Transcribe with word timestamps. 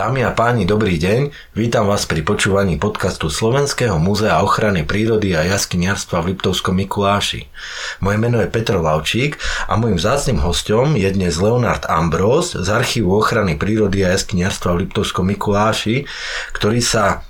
Dámy 0.00 0.24
a 0.24 0.32
páni, 0.32 0.64
dobrý 0.64 0.96
deň. 0.96 1.28
Vítam 1.52 1.84
vás 1.84 2.08
pri 2.08 2.24
počúvaní 2.24 2.80
podcastu 2.80 3.28
Slovenského 3.28 4.00
múzea 4.00 4.40
ochrany 4.40 4.80
prírody 4.80 5.36
a 5.36 5.44
jaskyniarstva 5.44 6.24
v 6.24 6.32
Liptovskom 6.32 6.72
Mikuláši. 6.72 7.52
Moje 8.00 8.16
meno 8.16 8.40
je 8.40 8.48
Petr 8.48 8.80
Lavčík 8.80 9.36
a 9.68 9.76
môjim 9.76 10.00
vzácnym 10.00 10.40
hostom 10.40 10.96
je 10.96 11.04
dnes 11.04 11.36
Leonard 11.36 11.84
Ambrós 11.84 12.56
z 12.56 12.64
Archívu 12.72 13.12
ochrany 13.12 13.60
prírody 13.60 14.00
a 14.00 14.16
jaskyniarstva 14.16 14.72
v 14.72 14.88
Liptovskom 14.88 15.28
Mikuláši, 15.36 16.08
ktorý 16.56 16.80
sa 16.80 17.20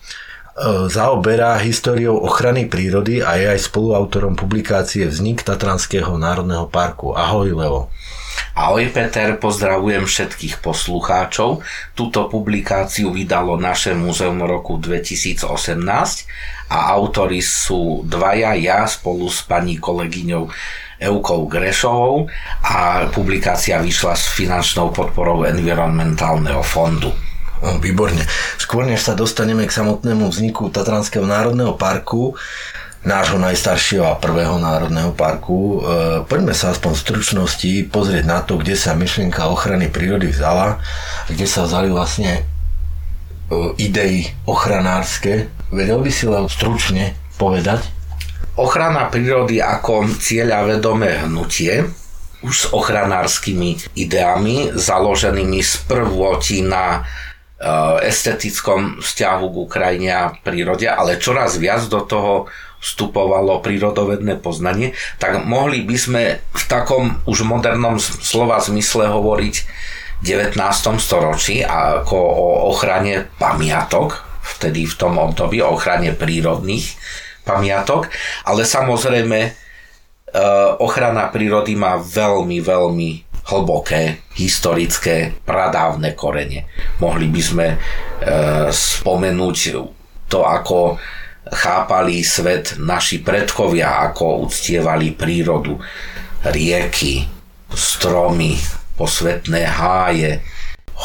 e, 0.54 0.86
zaoberá 0.86 1.58
históriou 1.58 2.22
ochrany 2.22 2.70
prírody 2.70 3.18
a 3.18 3.34
je 3.34 3.50
aj 3.50 3.66
spoluautorom 3.66 4.38
publikácie 4.38 5.10
Vznik 5.10 5.42
Tatranského 5.42 6.14
národného 6.14 6.70
parku. 6.70 7.18
Ahoj 7.18 7.50
Leo. 7.50 7.90
Ahoj 8.50 8.90
Peter, 8.90 9.38
pozdravujem 9.38 10.10
všetkých 10.10 10.58
poslucháčov. 10.58 11.62
Túto 11.94 12.26
publikáciu 12.26 13.14
vydalo 13.14 13.54
naše 13.54 13.94
múzeum 13.94 14.42
roku 14.42 14.74
2018 14.74 15.78
a 16.74 16.78
autory 16.90 17.38
sú 17.38 18.02
dvaja, 18.02 18.58
ja 18.58 18.82
spolu 18.90 19.30
s 19.30 19.46
pani 19.46 19.78
kolegyňou 19.78 20.50
Eukou 20.98 21.46
Grešovou 21.46 22.26
a 22.66 23.06
publikácia 23.14 23.78
vyšla 23.78 24.18
s 24.18 24.34
finančnou 24.34 24.90
podporou 24.90 25.46
environmentálneho 25.46 26.66
fondu. 26.66 27.14
Výborne. 27.60 28.24
Skôr 28.56 28.88
než 28.88 29.04
sa 29.04 29.12
dostaneme 29.12 29.68
k 29.68 29.76
samotnému 29.76 30.32
vzniku 30.32 30.72
Tatranského 30.72 31.28
národného 31.28 31.76
parku, 31.76 32.32
nášho 33.00 33.40
najstaršieho 33.40 34.04
a 34.04 34.20
prvého 34.20 34.60
národného 34.60 35.16
parku. 35.16 35.80
E, 35.80 35.88
poďme 36.28 36.52
sa 36.52 36.76
aspoň 36.76 36.92
v 36.92 37.04
stručnosti 37.08 37.72
pozrieť 37.88 38.24
na 38.28 38.44
to, 38.44 38.60
kde 38.60 38.76
sa 38.76 38.92
myšlienka 38.92 39.48
ochrany 39.48 39.88
prírody 39.88 40.28
vzala, 40.28 40.76
kde 41.32 41.48
sa 41.48 41.64
vzali 41.64 41.88
vlastne 41.88 42.32
e, 42.36 42.42
idei 43.80 44.28
ochranárske. 44.44 45.48
Vedel 45.72 46.04
by 46.04 46.10
si 46.12 46.28
len 46.28 46.44
stručne 46.52 47.16
povedať? 47.40 47.88
Ochrana 48.60 49.08
prírody 49.08 49.64
ako 49.64 50.04
cieľa 50.20 50.68
vedomé 50.68 51.24
hnutie 51.24 51.88
už 52.44 52.54
s 52.56 52.66
ochranárskymi 52.72 53.96
ideami, 53.96 54.76
založenými 54.76 55.60
z 55.64 55.72
prvotí 55.88 56.60
na 56.60 57.00
e, 57.00 57.00
estetickom 58.04 59.00
vzťahu 59.00 59.46
k 59.48 59.56
Ukrajine 59.56 60.10
a 60.12 60.36
prírode, 60.36 60.84
ale 60.84 61.16
čoraz 61.16 61.56
viac 61.56 61.88
do 61.88 62.04
toho 62.04 62.44
vstupovalo 62.80 63.60
prírodovedné 63.60 64.40
poznanie, 64.40 64.96
tak 65.20 65.44
mohli 65.44 65.84
by 65.84 65.96
sme 66.00 66.22
v 66.40 66.62
takom 66.64 67.20
už 67.28 67.44
modernom 67.44 68.00
slova 68.00 68.56
zmysle 68.58 69.12
hovoriť 69.12 69.56
v 70.20 70.24
19. 70.24 70.56
storočí 71.00 71.60
ako 71.64 72.16
o 72.16 72.48
ochrane 72.72 73.28
pamiatok, 73.36 74.24
vtedy 74.56 74.88
v 74.88 74.94
tom 74.96 75.20
období 75.20 75.60
o 75.60 75.76
ochrane 75.76 76.16
prírodných 76.16 76.96
pamiatok, 77.44 78.08
ale 78.44 78.64
samozrejme 78.64 79.38
e, 79.44 79.50
ochrana 80.80 81.28
prírody 81.32 81.76
má 81.76 82.00
veľmi, 82.00 82.60
veľmi 82.60 83.10
hlboké, 83.48 84.30
historické, 84.36 85.40
pradávne 85.44 86.12
korene. 86.12 86.68
Mohli 87.00 87.26
by 87.32 87.42
sme 87.42 87.66
e, 87.72 87.76
spomenúť 88.70 89.56
to, 90.30 90.44
ako 90.44 91.00
chápali 91.50 92.22
svet 92.24 92.78
naši 92.78 93.20
predkovia, 93.20 94.10
ako 94.10 94.46
uctievali 94.50 95.12
prírodu, 95.14 95.78
rieky, 96.46 97.26
stromy, 97.74 98.56
posvetné 98.96 99.62
háje, 99.66 100.40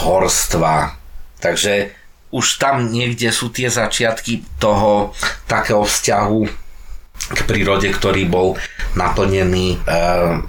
horstva. 0.03 0.95
Takže 1.39 1.91
už 2.35 2.45
tam 2.59 2.91
niekde 2.91 3.31
sú 3.31 3.49
tie 3.49 3.71
začiatky 3.71 4.59
toho 4.59 5.15
takého 5.47 5.87
vzťahu 5.87 6.41
k 7.15 7.39
prírode, 7.47 7.87
ktorý 7.89 8.27
bol 8.27 8.59
naplnený 8.99 9.75
e, 9.75 9.97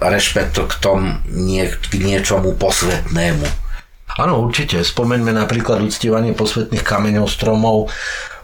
rešpekt 0.02 0.58
k, 0.66 0.74
tom, 0.82 1.22
nie, 1.30 1.62
k 1.70 1.94
niečomu 2.02 2.58
posvetnému. 2.58 3.46
Áno, 4.16 4.40
určite. 4.42 4.80
Spomeňme 4.80 5.30
napríklad 5.30 5.84
uctievanie 5.84 6.32
posvetných 6.32 6.82
kameňov, 6.82 7.28
stromov, 7.28 7.92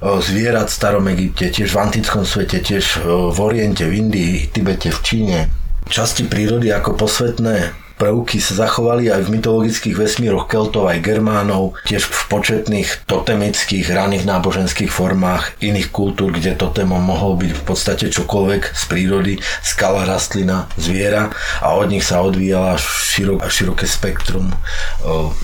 zvierat 0.03 0.67
v 0.67 0.75
starom 0.75 1.07
Egypte, 1.15 1.47
tiež 1.51 1.71
v 1.71 1.79
antickom 1.79 2.27
svete, 2.27 2.59
tiež 2.59 2.99
e, 2.99 3.31
v 3.31 3.39
Oriente, 3.39 3.87
v 3.87 4.03
Indii, 4.03 4.51
Tibete, 4.51 4.91
v 4.91 5.01
Číne. 5.03 5.39
Časti 5.87 6.27
prírody 6.27 6.75
ako 6.75 6.99
posvetné 6.99 7.82
prvky 8.03 8.43
sa 8.43 8.67
zachovali 8.67 9.15
aj 9.15 9.31
v 9.31 9.39
mytologických 9.39 9.95
vesmíroch 9.95 10.51
Keltov 10.51 10.91
aj 10.91 11.07
Germánov, 11.07 11.79
tiež 11.87 12.03
v 12.03 12.21
početných 12.35 13.07
totemických 13.07 13.87
raných 13.87 14.27
náboženských 14.27 14.91
formách 14.91 15.55
iných 15.63 15.95
kultúr, 15.95 16.35
kde 16.35 16.59
totémom 16.59 16.99
mohol 16.99 17.39
byť 17.39 17.53
v 17.55 17.63
podstate 17.63 18.11
čokoľvek 18.11 18.75
z 18.75 18.83
prírody, 18.91 19.35
skala, 19.63 20.03
rastlina, 20.03 20.67
zviera 20.75 21.31
a 21.63 21.79
od 21.79 21.95
nich 21.95 22.03
sa 22.03 22.27
odvíjala 22.27 22.75
širok, 22.75 23.47
široké 23.47 23.87
spektrum 23.87 24.51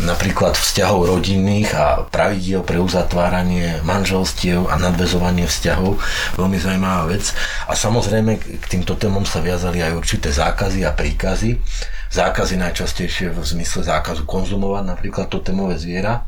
napríklad 0.03 0.59
vzťahov 0.59 1.15
rodinných 1.15 1.71
a 1.79 2.11
pravidiel 2.11 2.67
pre 2.67 2.83
uzatváranie 2.83 3.87
manželstiev 3.87 4.67
a 4.67 4.75
nadvezovanie 4.83 5.47
vzťahov. 5.47 6.03
Veľmi 6.35 6.59
zaujímavá 6.59 7.07
vec. 7.07 7.31
A 7.71 7.79
samozrejme 7.79 8.43
k 8.43 8.67
týmto 8.67 8.99
témom 8.99 9.23
sa 9.23 9.39
viazali 9.39 9.79
aj 9.79 9.95
určité 9.95 10.35
zákazy 10.35 10.83
a 10.83 10.91
príkazy 10.91 11.63
zákazy 12.09 12.57
najčastejšie 12.57 13.33
v 13.33 13.39
zmysle 13.45 13.85
zákazu 13.85 14.25
konzumovať 14.25 14.85
napríklad 14.85 15.27
totemové 15.29 15.77
zviera, 15.77 16.25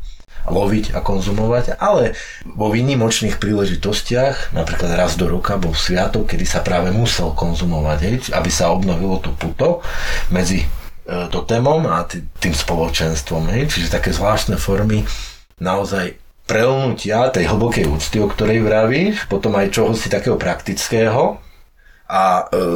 loviť 0.49 0.97
a 0.97 1.05
konzumovať, 1.05 1.77
ale 1.77 2.17
vo 2.45 2.73
výnimočných 2.73 3.37
príležitostiach, 3.37 4.57
napríklad 4.57 4.97
raz 4.97 5.13
do 5.13 5.29
roka 5.29 5.53
bol 5.61 5.77
sviatok, 5.77 6.33
kedy 6.33 6.45
sa 6.49 6.65
práve 6.65 6.89
musel 6.89 7.33
konzumovať, 7.37 8.33
aby 8.33 8.49
sa 8.49 8.73
obnovilo 8.73 9.21
to 9.21 9.29
puto 9.37 9.85
medzi 10.33 10.65
e, 10.65 10.67
totemom 11.29 11.85
a 11.85 12.09
tým 12.09 12.55
spoločenstvom. 12.57 13.53
Čiže 13.69 13.93
také 13.93 14.09
zvláštne 14.09 14.57
formy 14.57 15.05
naozaj 15.61 16.17
prelnutia 16.49 17.29
tej 17.29 17.45
hlbokej 17.53 17.85
úcty, 17.85 18.17
o 18.17 18.27
ktorej 18.27 18.65
vravíš, 18.65 19.29
potom 19.29 19.53
aj 19.55 19.71
čoho 19.71 19.93
si 19.93 20.09
takého 20.09 20.41
praktického, 20.41 21.37
a 22.11 22.43
e, 22.51 22.67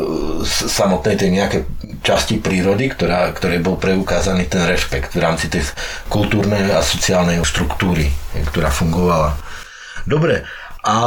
samotnej 0.47 1.19
tej 1.19 1.29
nejakej 1.35 1.61
časti 1.99 2.39
prírody, 2.39 2.87
ktorá, 2.87 3.27
ktorej 3.35 3.59
bol 3.59 3.75
preukázaný 3.75 4.47
ten 4.47 4.63
rešpekt 4.63 5.11
v 5.11 5.19
rámci 5.19 5.51
tej 5.51 5.67
kultúrnej 6.07 6.71
a 6.71 6.79
sociálnej 6.79 7.43
štruktúry, 7.43 8.07
ktorá 8.47 8.71
fungovala. 8.71 9.35
Dobre, 10.07 10.47
a 10.87 10.97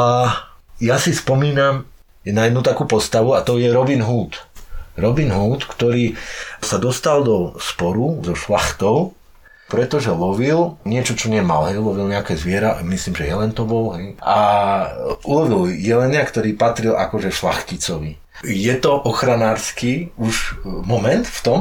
ja 0.77 1.01
si 1.01 1.17
spomínam 1.17 1.89
na 2.29 2.43
jednu 2.45 2.61
takú 2.61 2.85
postavu 2.85 3.33
a 3.33 3.41
to 3.41 3.57
je 3.57 3.73
Robin 3.73 4.05
Hood. 4.05 4.37
Robin 5.01 5.33
Hood, 5.33 5.65
ktorý 5.65 6.13
sa 6.61 6.77
dostal 6.77 7.25
do 7.25 7.57
sporu 7.57 8.21
so 8.21 8.37
šlachtou 8.37 9.17
pretože 9.69 10.09
lovil 10.09 10.81
niečo, 10.89 11.13
čo 11.13 11.29
nemal. 11.29 11.69
Hej, 11.69 11.85
lovil 11.85 12.09
nejaké 12.09 12.35
zviera, 12.35 12.81
myslím, 12.81 13.15
že 13.15 13.29
jelen 13.29 13.53
to 13.53 13.69
bol. 13.69 13.95
Hej, 13.95 14.17
a 14.25 14.39
ulovil 15.29 15.77
jelenia, 15.77 16.25
ktorý 16.25 16.57
patril 16.57 16.97
akože 16.97 17.29
šlachticovi. 17.29 18.17
Je 18.43 18.75
to 18.81 18.97
ochranársky 18.97 20.15
už 20.17 20.65
moment 20.65 21.29
v 21.29 21.41
tom? 21.45 21.61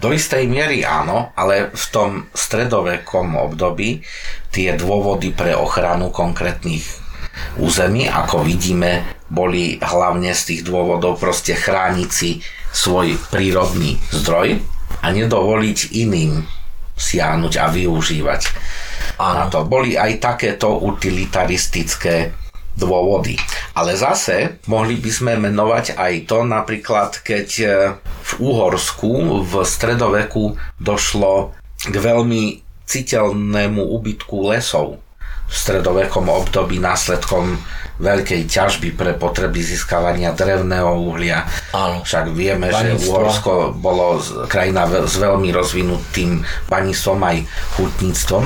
Do 0.00 0.14
istej 0.14 0.48
miery 0.48 0.86
áno, 0.86 1.34
ale 1.36 1.68
v 1.74 1.84
tom 1.92 2.10
stredovekom 2.32 3.36
období 3.36 4.00
tie 4.48 4.72
dôvody 4.72 5.36
pre 5.36 5.52
ochranu 5.52 6.08
konkrétnych 6.08 6.84
území, 7.60 8.08
ako 8.08 8.40
vidíme, 8.40 9.04
boli 9.28 9.76
hlavne 9.82 10.32
z 10.32 10.42
tých 10.54 10.62
dôvodov 10.64 11.20
proste 11.20 11.52
chrániť 11.52 12.08
si 12.08 12.40
svoj 12.72 13.20
prírodný 13.28 14.00
zdroj 14.14 14.62
a 15.02 15.06
nedovoliť 15.12 15.92
iným 15.92 16.55
siahnuť 16.96 17.52
a 17.60 17.66
využívať. 17.68 18.42
A 19.20 19.46
to 19.52 19.64
boli 19.68 19.94
aj 19.94 20.18
takéto 20.20 20.80
utilitaristické 20.80 22.32
dôvody. 22.76 23.40
Ale 23.72 23.96
zase 23.96 24.60
mohli 24.68 25.00
by 25.00 25.10
sme 25.12 25.32
menovať 25.40 25.96
aj 25.96 26.12
to 26.28 26.44
napríklad, 26.44 27.10
keď 27.24 27.48
e, 27.60 27.66
v 28.00 28.32
Úhorsku 28.36 29.40
v 29.44 29.52
stredoveku 29.64 30.56
došlo 30.76 31.56
k 31.80 31.94
veľmi 31.96 32.60
citeľnému 32.84 33.80
ubytku 33.80 34.52
lesov 34.52 35.00
v 35.46 35.54
stredovekom 35.54 36.26
období 36.26 36.82
následkom 36.82 37.56
veľkej 37.96 38.44
ťažby 38.44 38.92
pre 38.92 39.16
potreby 39.16 39.64
získavania 39.64 40.36
drevného 40.36 41.00
uhlia. 41.00 41.48
Áno. 41.72 42.04
Však 42.04 42.28
vieme, 42.36 42.68
Baníctvo. 42.68 43.00
že 43.00 43.08
Uhorsko 43.08 43.52
bolo 43.72 44.20
krajina 44.50 44.84
s 44.84 45.16
veľmi 45.16 45.48
rozvinutým 45.48 46.44
baníctvom 46.68 47.18
aj 47.24 47.36
hutníctvom 47.80 48.44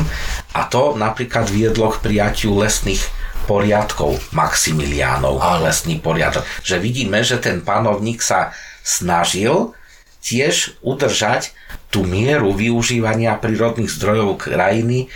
a 0.54 0.60
to 0.70 0.94
napríklad 0.94 1.50
viedlo 1.50 1.90
k 1.90 1.98
prijatiu 1.98 2.54
lesných 2.62 3.02
poriadkov 3.50 4.22
Maximiliánov, 4.30 5.42
Áno. 5.42 5.66
lesný 5.66 5.98
poriadok. 5.98 6.46
Že 6.62 6.76
vidíme, 6.78 7.18
že 7.26 7.42
ten 7.42 7.66
panovník 7.66 8.22
sa 8.22 8.54
snažil 8.86 9.74
tiež 10.22 10.78
udržať 10.86 11.50
tú 11.90 12.06
mieru 12.06 12.54
využívania 12.54 13.34
prírodných 13.40 13.90
zdrojov 13.90 14.38
krajiny 14.46 15.10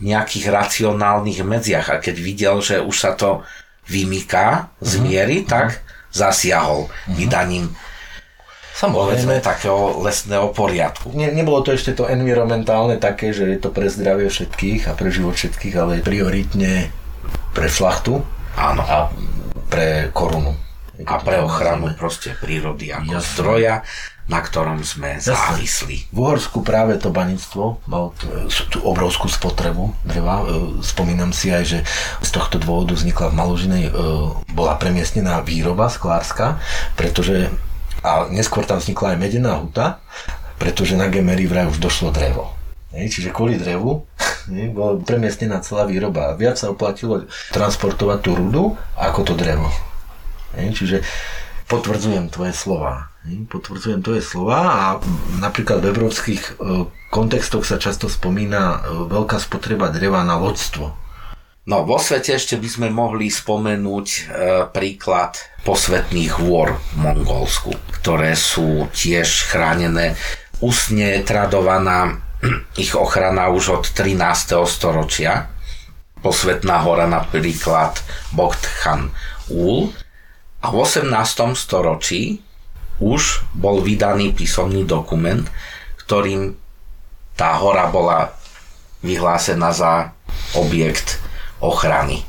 nejakých 0.00 0.48
racionálnych 0.48 1.44
medziach 1.44 1.92
a 1.92 2.00
keď 2.00 2.16
videl, 2.20 2.56
že 2.64 2.80
už 2.80 2.96
sa 2.96 3.12
to 3.16 3.44
vymýka 3.88 4.72
z 4.80 4.98
mhm. 4.98 5.02
miery, 5.04 5.36
uh-huh. 5.42 5.50
tak 5.50 5.68
zasiahol 6.10 6.88
uh-huh. 6.88 7.14
vydaním 7.14 7.70
Samozrejme. 8.80 9.44
takého 9.44 10.00
lesného 10.00 10.56
poriadku. 10.56 11.12
Ne, 11.12 11.28
nebolo 11.36 11.60
to 11.60 11.76
ešte 11.76 11.92
to 11.92 12.08
environmentálne 12.08 12.96
také, 12.96 13.36
že 13.36 13.44
je 13.44 13.58
to 13.60 13.68
pre 13.68 13.92
zdravie 13.92 14.32
všetkých 14.32 14.88
a 14.88 14.96
pre 14.96 15.12
život 15.12 15.36
všetkých, 15.36 15.74
ale 15.76 16.00
prioritne 16.00 16.88
pre 17.52 17.68
šlachtu 17.68 18.24
Áno. 18.56 18.80
a 18.80 19.12
pre 19.68 20.08
korunu. 20.16 20.56
A 21.04 21.16
pre 21.20 21.40
ochranu 21.40 21.92
proste 21.96 22.36
prírody 22.36 22.92
ako 22.92 23.20
Jasne. 23.20 23.28
zdroja, 23.32 23.74
na 24.30 24.38
ktorom 24.38 24.86
sme 24.86 25.18
Jasne. 25.18 25.34
závislí. 25.34 26.14
V 26.14 26.16
Uhorsku 26.22 26.62
práve 26.62 26.94
to 27.02 27.10
baníctvo 27.10 27.82
malo 27.90 28.14
tú 28.70 28.78
obrovskú 28.86 29.26
spotrebu 29.26 29.90
dreva. 30.06 30.46
E, 30.46 30.78
spomínam 30.86 31.34
si 31.34 31.50
aj, 31.50 31.64
že 31.66 31.78
z 32.22 32.30
tohto 32.30 32.62
dôvodu 32.62 32.94
vznikla 32.94 33.34
v 33.34 33.36
Maložinej, 33.36 33.84
e, 33.90 33.92
bola 34.54 34.78
premiestnená 34.78 35.42
výroba 35.42 35.90
sklárska, 35.90 36.62
pretože 36.94 37.50
a 38.00 38.30
neskôr 38.32 38.64
tam 38.64 38.80
vznikla 38.80 39.12
aj 39.12 39.18
medená 39.20 39.60
huta, 39.60 40.00
pretože 40.56 40.96
na 40.96 41.10
Gemery 41.12 41.44
vraj 41.44 41.68
už 41.68 41.82
došlo 41.82 42.14
drevo. 42.14 42.54
čiže 42.94 43.34
kvôli 43.34 43.60
drevu 43.60 44.08
bola 44.76 44.96
premiestnená 45.02 45.60
celá 45.60 45.84
výroba. 45.84 46.38
Viac 46.38 46.56
sa 46.56 46.72
oplatilo 46.72 47.26
transportovať 47.52 48.18
tú 48.22 48.30
rudu 48.38 48.64
ako 48.96 49.20
to 49.26 49.34
drevo. 49.36 49.68
čiže 50.54 51.02
potvrdzujem 51.68 52.32
tvoje 52.32 52.56
slova. 52.56 53.09
Potvrdzujem 53.20 54.00
tvoje 54.00 54.24
slova 54.24 54.58
a 54.64 54.84
napríklad 55.44 55.84
v 55.84 55.92
európskych 55.92 56.40
e, 56.40 56.52
kontextoch 57.12 57.68
sa 57.68 57.76
často 57.76 58.08
spomína 58.08 58.62
e, 58.62 58.78
veľká 59.12 59.36
spotreba 59.36 59.92
dreva 59.92 60.24
na 60.24 60.40
loďstvo. 60.40 60.88
No, 61.68 61.84
vo 61.84 62.00
svete 62.00 62.32
ešte 62.32 62.56
by 62.56 62.68
sme 62.72 62.88
mohli 62.88 63.28
spomenúť 63.28 64.08
e, 64.08 64.20
príklad 64.72 65.36
posvetných 65.68 66.40
hôr 66.40 66.80
v 66.80 66.96
Mongolsku, 66.96 67.76
ktoré 68.00 68.32
sú 68.32 68.88
tiež 68.88 69.52
chránené. 69.52 70.16
Ústne 70.64 71.20
tradovaná 71.20 72.24
ich 72.80 72.96
ochrana 72.96 73.52
už 73.52 73.64
od 73.68 73.84
13. 73.84 74.16
storočia. 74.64 75.52
Posvetná 76.24 76.80
hora 76.88 77.04
napríklad 77.04 78.00
Bogtchan 78.32 79.12
Ul. 79.52 79.92
A 80.64 80.72
v 80.72 80.76
18. 80.80 81.12
storočí 81.52 82.40
už 83.00 83.42
bol 83.56 83.80
vydaný 83.80 84.36
písomný 84.36 84.84
dokument, 84.84 85.42
ktorým 86.04 86.54
tá 87.34 87.56
hora 87.56 87.88
bola 87.88 88.36
vyhlásená 89.00 89.72
za 89.72 90.12
objekt 90.54 91.16
ochrany. 91.64 92.20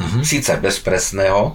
Mm-hmm. 0.00 0.22
Sice 0.24 0.56
bez 0.56 0.80
presného 0.80 1.54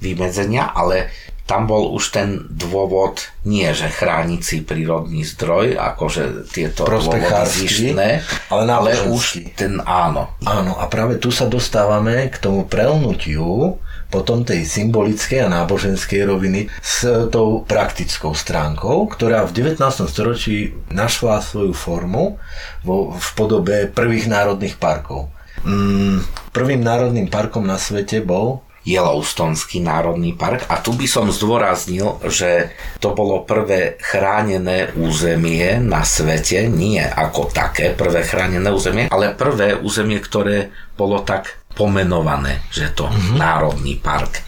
vymedzenia, 0.00 0.72
ale 0.72 1.12
tam 1.44 1.66
bol 1.66 1.90
už 1.90 2.14
ten 2.14 2.46
dôvod 2.46 3.26
nie, 3.42 3.66
že 3.74 3.90
chrániť 3.90 4.40
si 4.40 4.62
prírodný 4.62 5.26
zdroj, 5.26 5.74
akože 5.74 6.46
tieto 6.46 6.86
dôvody 6.86 7.26
zištné, 7.26 8.22
ale, 8.54 8.62
ale 8.70 8.90
už 9.10 9.50
ten 9.58 9.82
áno. 9.82 10.30
Áno, 10.46 10.78
a 10.78 10.86
práve 10.86 11.18
tu 11.18 11.34
sa 11.34 11.50
dostávame 11.50 12.30
k 12.30 12.38
tomu 12.38 12.70
prelnutiu 12.70 13.82
potom 14.10 14.42
tej 14.42 14.66
symbolickej 14.66 15.46
a 15.46 15.48
náboženskej 15.48 16.26
roviny 16.26 16.66
s 16.82 17.06
tou 17.30 17.62
praktickou 17.62 18.34
stránkou, 18.34 19.06
ktorá 19.08 19.46
v 19.46 19.78
19. 19.78 19.80
storočí 20.10 20.74
našla 20.90 21.38
svoju 21.40 21.72
formu 21.72 22.36
vo, 22.82 23.14
v 23.14 23.28
podobe 23.38 23.86
prvých 23.86 24.26
národných 24.26 24.76
parkov. 24.76 25.30
Mm, 25.62 26.26
prvým 26.50 26.82
národným 26.82 27.30
parkom 27.30 27.62
na 27.62 27.78
svete 27.78 28.18
bol 28.20 28.66
Yellowstonský 28.80 29.84
národný 29.84 30.32
park 30.32 30.64
a 30.72 30.80
tu 30.80 30.96
by 30.96 31.04
som 31.04 31.28
zdôraznil, 31.28 32.16
že 32.32 32.72
to 32.96 33.12
bolo 33.12 33.44
prvé 33.44 34.00
chránené 34.00 34.96
územie 34.96 35.76
na 35.84 36.00
svete, 36.00 36.64
nie 36.72 37.04
ako 37.04 37.52
také 37.52 37.92
prvé 37.92 38.24
chránené 38.24 38.72
územie, 38.72 39.12
ale 39.12 39.36
prvé 39.36 39.76
územie, 39.76 40.16
ktoré 40.16 40.72
bolo 40.96 41.20
tak 41.20 41.59
pomenované, 41.74 42.62
že 42.70 42.90
to 42.94 43.06
mm-hmm. 43.06 43.38
národný 43.38 43.96
park. 43.96 44.42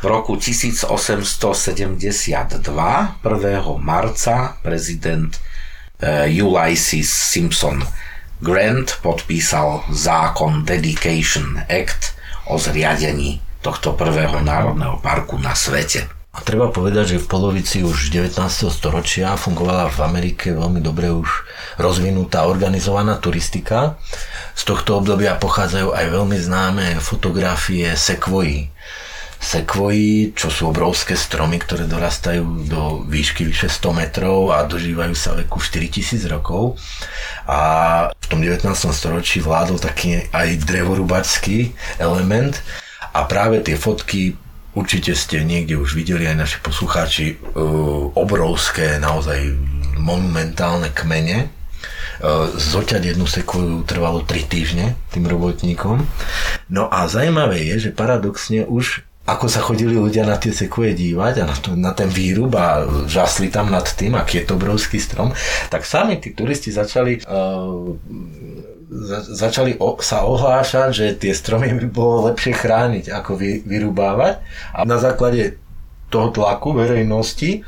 V 0.00 0.06
roku 0.06 0.36
1872, 0.36 1.96
1. 3.24 3.24
marca, 3.80 4.60
prezident 4.60 5.32
uh, 5.32 6.28
Ulysses 6.28 7.08
Simpson 7.08 7.80
Grant 8.44 9.00
podpísal 9.00 9.88
zákon 9.88 10.68
Dedication 10.68 11.64
Act 11.64 12.12
o 12.52 12.60
zriadení 12.60 13.40
tohto 13.64 13.96
prvého 13.96 14.44
národného 14.44 15.00
parku 15.00 15.40
na 15.40 15.56
svete. 15.56 16.23
A 16.34 16.42
treba 16.42 16.66
povedať, 16.66 17.14
že 17.14 17.22
v 17.22 17.30
polovici 17.30 17.86
už 17.86 18.10
19. 18.10 18.42
storočia 18.66 19.38
fungovala 19.38 19.86
v 19.86 20.02
Amerike 20.02 20.50
veľmi 20.50 20.82
dobre 20.82 21.14
už 21.14 21.30
rozvinutá 21.78 22.50
organizovaná 22.50 23.22
turistika. 23.22 23.94
Z 24.58 24.66
tohto 24.66 24.98
obdobia 24.98 25.38
pochádzajú 25.38 25.94
aj 25.94 26.06
veľmi 26.10 26.34
známe 26.34 26.84
fotografie 26.98 27.94
sekvojí 27.94 28.74
sekvoji, 29.44 30.32
čo 30.32 30.48
sú 30.48 30.72
obrovské 30.72 31.12
stromy, 31.12 31.60
ktoré 31.60 31.84
dorastajú 31.84 32.64
do 32.64 33.04
výšky 33.04 33.44
vyše 33.44 33.68
100 33.68 33.92
metrov 33.92 34.48
a 34.56 34.64
dožívajú 34.64 35.12
sa 35.12 35.36
veku 35.36 35.60
4000 35.60 36.32
rokov. 36.32 36.80
A 37.44 37.60
v 38.08 38.26
tom 38.26 38.40
19. 38.40 38.64
storočí 38.72 39.44
vládol 39.44 39.76
taký 39.76 40.24
aj 40.32 40.64
drevorúbačský 40.64 41.76
element 42.00 42.56
a 43.12 43.28
práve 43.28 43.60
tie 43.60 43.76
fotky 43.76 44.40
určite 44.74 45.14
ste 45.14 45.42
niekde 45.46 45.78
už 45.78 45.94
videli 45.94 46.26
aj 46.26 46.36
naši 46.36 46.58
poslucháči 46.60 47.26
e, 47.34 47.36
obrovské, 48.14 48.98
naozaj 48.98 49.54
monumentálne 49.98 50.90
kmene, 50.90 51.46
e, 51.46 51.48
zoťať 52.58 53.14
jednu 53.14 53.26
sekvoju 53.26 53.86
trvalo 53.86 54.26
3 54.26 54.50
týždne 54.50 54.86
tým 55.14 55.24
robotníkom. 55.30 56.02
No 56.68 56.90
a 56.90 57.06
zaujímavé 57.06 57.62
je, 57.74 57.88
že 57.88 57.96
paradoxne 57.96 58.66
už 58.66 59.06
ako 59.24 59.48
sa 59.48 59.64
chodili 59.64 59.96
ľudia 59.96 60.28
na 60.28 60.36
tie 60.36 60.52
sekuje 60.52 60.92
dívať 60.92 61.34
a 61.40 61.44
na, 61.48 61.56
to, 61.56 61.72
na 61.72 61.96
ten 61.96 62.12
výrub 62.12 62.52
a 62.60 62.84
žasli 63.08 63.48
tam 63.48 63.72
nad 63.72 63.88
tým, 63.88 64.12
aký 64.20 64.44
je 64.44 64.52
to 64.52 64.60
obrovský 64.60 65.00
strom, 65.00 65.32
tak 65.72 65.88
sami 65.88 66.20
tí 66.20 66.36
turisti 66.36 66.68
začali 66.68 67.24
uh, 67.24 67.96
začali 69.34 69.76
o, 69.82 69.98
sa 69.98 70.22
ohlášať, 70.22 70.88
že 70.94 71.06
tie 71.18 71.32
stromy 71.34 71.74
by 71.74 71.86
bolo 71.90 72.30
lepšie 72.30 72.54
chrániť, 72.54 73.10
ako 73.10 73.34
vy, 73.34 73.66
vyrubávať 73.66 74.40
a 74.70 74.86
na 74.86 75.02
základe 75.02 75.58
toho 76.08 76.30
tlaku 76.30 76.78
verejnosti 76.78 77.66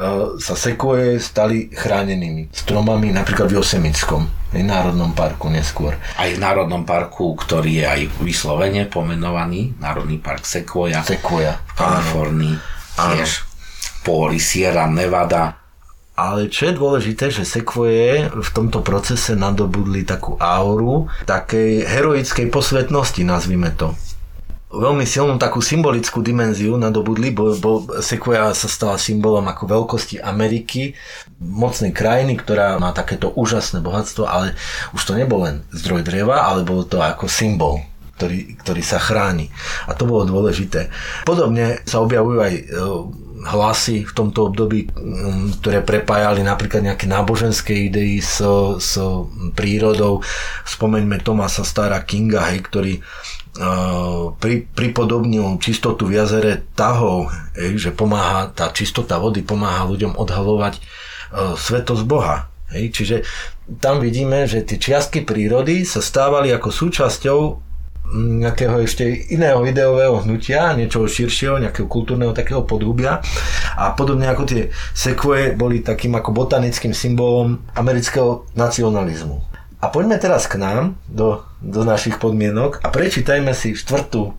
uh, 0.00 0.40
sa 0.40 0.54
sekvoje 0.56 1.20
stali 1.20 1.68
chránenými 1.68 2.48
stromami 2.48 3.12
napríklad 3.12 3.52
v 3.52 3.60
Josemickom 3.60 4.24
v 4.56 4.64
Národnom 4.64 5.12
parku 5.12 5.52
neskôr. 5.52 5.98
Aj 6.16 6.30
v 6.32 6.40
Národnom 6.40 6.88
parku, 6.88 7.36
ktorý 7.36 7.82
je 7.82 7.84
aj 7.84 8.00
vyslovene 8.24 8.88
pomenovaný, 8.88 9.76
Národný 9.76 10.16
park 10.16 10.48
Sequoia. 10.48 11.04
Sequoia. 11.04 11.60
V 11.60 11.72
Kalifornii. 11.76 12.54
Tiež 12.96 13.44
Póry, 14.00 14.40
Sierra 14.40 14.88
Nevada. 14.88 15.65
Ale 16.16 16.48
čo 16.48 16.72
je 16.72 16.78
dôležité, 16.80 17.28
že 17.28 17.44
Sequoie 17.44 18.32
v 18.32 18.50
tomto 18.56 18.80
procese 18.80 19.36
nadobudli 19.36 20.00
takú 20.08 20.40
auru 20.40 21.12
takej 21.28 21.84
heroickej 21.84 22.48
posvetnosti, 22.48 23.20
nazvime 23.20 23.68
to 23.76 23.92
veľmi 24.76 25.06
silnú 25.08 25.40
takú 25.40 25.64
symbolickú 25.64 26.20
dimenziu 26.20 26.76
nadobudli, 26.76 27.32
bo, 27.32 27.56
bo 27.56 27.72
Sequoia 28.04 28.52
sa 28.52 28.68
stala 28.68 29.00
symbolom 29.00 29.46
ako 29.48 29.64
veľkosti 29.64 30.20
Ameriky, 30.20 30.92
mocnej 31.40 31.94
krajiny, 31.94 32.36
ktorá 32.36 32.76
má 32.76 32.92
takéto 32.92 33.32
úžasné 33.32 33.80
bohatstvo, 33.80 34.28
ale 34.28 34.58
už 34.92 35.02
to 35.02 35.16
nebol 35.16 35.42
len 35.46 35.64
zdroj 35.72 36.04
dreva, 36.04 36.44
ale 36.44 36.66
bolo 36.66 36.84
to 36.84 37.00
ako 37.00 37.26
symbol 37.26 37.80
ktorý, 38.16 38.56
ktorý 38.64 38.80
sa 38.80 38.96
chráni. 38.96 39.52
A 39.84 39.92
to 39.92 40.08
bolo 40.08 40.24
dôležité. 40.24 40.88
Podobne 41.28 41.84
sa 41.84 42.00
objavujú 42.00 42.38
aj 42.40 42.54
e, 42.56 42.64
hlasy 43.46 44.02
v 44.02 44.12
tomto 44.12 44.50
období, 44.50 44.90
ktoré 45.62 45.86
prepájali 45.86 46.42
napríklad 46.42 46.82
nejaké 46.82 47.06
náboženské 47.06 47.86
idei 47.86 48.18
s, 48.18 48.42
s 48.82 48.98
prírodou. 49.54 50.26
Spomeňme 50.66 51.22
Tomasa 51.22 51.62
Stara 51.62 52.02
Kinga, 52.02 52.50
hej, 52.50 52.66
ktorý 52.66 52.94
pri, 54.42 54.68
pripodobnil 54.68 55.62
čistotu 55.62 56.10
v 56.10 56.20
jazere 56.20 56.66
tahov, 56.74 57.32
že 57.54 57.94
pomáha, 57.94 58.52
tá 58.52 58.68
čistota 58.74 59.16
vody 59.16 59.40
pomáha 59.40 59.88
ľuďom 59.88 60.18
odhalovať 60.18 60.82
svetosť 61.56 62.04
Boha. 62.04 62.50
Hej, 62.74 62.98
čiže 62.98 63.16
tam 63.78 64.02
vidíme, 64.02 64.44
že 64.50 64.66
tie 64.66 64.74
čiastky 64.74 65.22
prírody 65.22 65.86
sa 65.86 66.02
stávali 66.02 66.50
ako 66.50 66.74
súčasťou 66.74 67.38
nejakého 68.14 68.78
ešte 68.82 69.02
iného 69.34 69.66
ideového 69.66 70.22
hnutia, 70.22 70.76
niečoho 70.78 71.10
širšieho, 71.10 71.58
nejakého 71.58 71.90
kultúrneho 71.90 72.30
takého 72.30 72.62
podhubia. 72.62 73.18
A 73.74 73.92
podobne 73.98 74.30
ako 74.30 74.46
tie 74.46 74.62
sekvoje 74.94 75.58
boli 75.58 75.82
takým 75.82 76.14
ako 76.14 76.30
botanickým 76.30 76.94
symbolom 76.94 77.62
amerického 77.74 78.46
nacionalizmu. 78.54 79.42
A 79.82 79.92
poďme 79.92 80.16
teraz 80.16 80.48
k 80.48 80.56
nám, 80.56 80.96
do, 81.10 81.44
do 81.60 81.84
našich 81.84 82.16
podmienok 82.16 82.80
a 82.80 82.88
prečítajme 82.88 83.52
si 83.52 83.76
štvrtú 83.76 84.32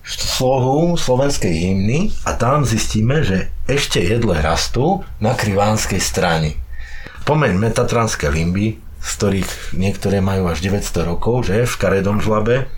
slohu 0.00 0.96
slovenskej 0.96 1.52
hymny 1.52 2.10
a 2.24 2.34
tam 2.34 2.64
zistíme, 2.64 3.20
že 3.20 3.52
ešte 3.68 4.00
jedle 4.00 4.40
rastú 4.40 5.04
na 5.20 5.36
krivánskej 5.36 6.00
strane. 6.00 6.56
Pomeňme 7.28 7.70
tatranské 7.70 8.32
limby, 8.32 8.80
z 9.00 9.10
ktorých 9.16 9.50
niektoré 9.76 10.20
majú 10.20 10.48
až 10.52 10.60
900 10.62 11.10
rokov, 11.10 11.48
že 11.48 11.64
v 11.64 11.74
Karedom 11.80 12.20
žlabe, 12.20 12.68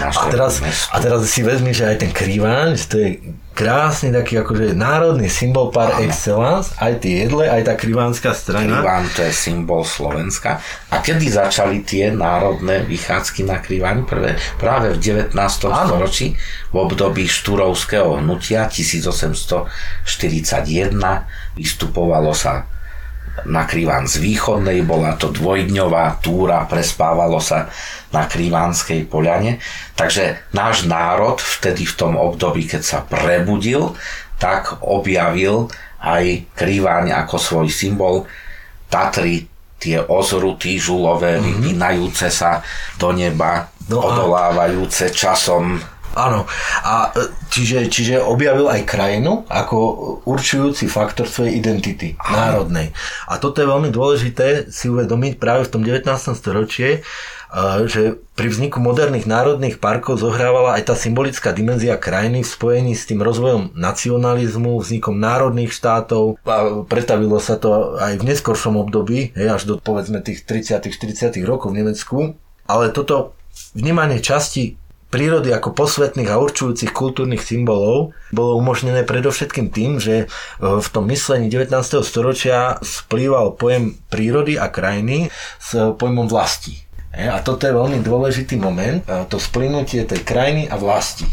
a 0.00 0.10
teraz, 0.32 0.58
a 0.90 0.96
teraz 0.98 1.22
si 1.28 1.44
vezmi, 1.44 1.76
že 1.76 1.84
aj 1.86 1.96
ten 2.02 2.10
krývaň, 2.10 2.74
že 2.74 2.86
to 2.88 2.96
je 2.98 3.10
krásny 3.54 4.10
taký 4.10 4.42
akože 4.42 4.74
národný 4.74 5.30
symbol 5.30 5.70
par 5.70 5.94
Áno. 5.94 6.08
excellence, 6.08 6.74
aj 6.82 6.98
tie 7.04 7.28
jedle, 7.28 7.46
aj 7.46 7.62
tá 7.62 7.74
krivánska 7.78 8.34
strana. 8.34 8.82
Kriván 8.82 9.06
to 9.14 9.22
je 9.22 9.30
symbol 9.30 9.86
Slovenska. 9.86 10.58
A 10.90 10.98
kedy 10.98 11.30
začali 11.30 11.86
tie 11.86 12.10
národné 12.10 12.82
vychádzky 12.82 13.46
na 13.46 13.62
Kriváň 13.62 14.08
prvé? 14.08 14.34
Práve 14.58 14.98
v 14.98 14.98
19. 14.98 15.36
Áno. 15.38 15.54
storočí, 15.62 16.34
v 16.74 16.76
období 16.80 17.30
štúrovského 17.30 18.18
hnutia 18.18 18.66
1841 18.66 19.70
vystupovalo 21.54 22.34
sa 22.34 22.73
na 23.42 23.66
Kriván 23.66 24.06
z 24.06 24.22
východnej, 24.22 24.86
bola 24.86 25.18
to 25.18 25.34
dvojdňová 25.34 26.22
túra, 26.22 26.62
prespávalo 26.70 27.42
sa 27.42 27.66
na 28.14 28.30
Krivánskej 28.30 29.10
poľane. 29.10 29.58
Takže 29.98 30.54
náš 30.54 30.86
národ 30.86 31.42
vtedy 31.42 31.82
v 31.82 31.94
tom 31.98 32.14
období, 32.14 32.70
keď 32.70 32.82
sa 32.86 32.98
prebudil, 33.02 33.98
tak 34.38 34.78
objavil 34.86 35.66
aj 35.98 36.46
Kriváň 36.54 37.10
ako 37.26 37.36
svoj 37.36 37.68
symbol. 37.74 38.30
Tatry, 38.86 39.50
tie 39.82 39.98
ozruty 39.98 40.78
žulové, 40.78 41.36
mm-hmm. 41.36 41.44
vypínajúce 41.60 42.28
sa 42.30 42.62
do 42.96 43.10
neba, 43.10 43.68
no 43.90 44.00
odolávajúce 44.00 45.10
časom 45.10 45.76
Áno. 46.14 46.46
A 46.86 47.10
e, 47.10 47.26
čiže, 47.50 47.90
čiže 47.90 48.22
objavil 48.22 48.70
aj 48.70 48.86
krajinu 48.86 49.42
ako 49.50 49.76
určujúci 50.24 50.86
faktor 50.86 51.26
svojej 51.26 51.58
identity 51.58 52.14
Áno. 52.22 52.34
národnej. 52.38 52.94
A 53.26 53.42
toto 53.42 53.60
je 53.60 53.68
veľmi 53.68 53.90
dôležité 53.90 54.70
si 54.70 54.86
uvedomiť 54.86 55.42
práve 55.42 55.66
v 55.66 55.72
tom 55.74 55.82
19. 55.82 56.06
storočí, 56.38 56.88
e, 56.96 57.00
že 57.90 58.22
pri 58.38 58.46
vzniku 58.46 58.78
moderných 58.78 59.26
národných 59.26 59.82
parkov 59.82 60.22
zohrávala 60.22 60.78
aj 60.78 60.90
tá 60.90 60.94
symbolická 60.94 61.50
dimenzia 61.50 61.98
krajiny 61.98 62.46
v 62.46 62.52
spojení 62.54 62.92
s 62.94 63.10
tým 63.10 63.18
rozvojom 63.18 63.74
nacionalizmu, 63.74 64.78
vznikom 64.78 65.18
národných 65.18 65.74
štátov 65.74 66.38
a 66.46 66.86
pretavilo 66.86 67.42
sa 67.42 67.58
to 67.58 67.98
aj 67.98 68.22
v 68.22 68.26
neskoršom 68.30 68.78
období, 68.78 69.34
až 69.34 69.66
do 69.66 69.74
povedzme 69.82 70.22
tých 70.22 70.46
30 70.46 70.78
40 70.94 71.42
rokov 71.42 71.74
v 71.74 71.82
Nemecku. 71.82 72.18
Ale 72.64 72.88
toto 72.94 73.36
vnímanie 73.76 74.24
časti 74.24 74.78
prírody 75.14 75.54
ako 75.54 75.78
posvetných 75.78 76.26
a 76.26 76.42
určujúcich 76.42 76.90
kultúrnych 76.90 77.46
symbolov 77.46 78.10
bolo 78.34 78.58
umožnené 78.58 79.06
predovšetkým 79.06 79.70
tým, 79.70 80.02
že 80.02 80.14
e, 80.18 80.26
v 80.58 80.88
tom 80.90 81.06
myslení 81.06 81.46
19. 81.46 81.70
storočia 82.02 82.82
splýval 82.82 83.54
pojem 83.54 83.94
prírody 84.10 84.58
a 84.58 84.66
krajiny 84.74 85.30
s 85.62 85.78
pojmom 85.78 86.26
vlasti. 86.26 86.82
E, 87.14 87.30
a 87.30 87.38
toto 87.46 87.62
je 87.62 87.78
veľmi 87.78 88.02
dôležitý 88.02 88.58
moment, 88.58 89.06
e, 89.06 89.22
to 89.30 89.38
splynutie 89.38 90.02
tej 90.02 90.26
krajiny 90.26 90.66
a 90.66 90.74
vlasti. 90.74 91.30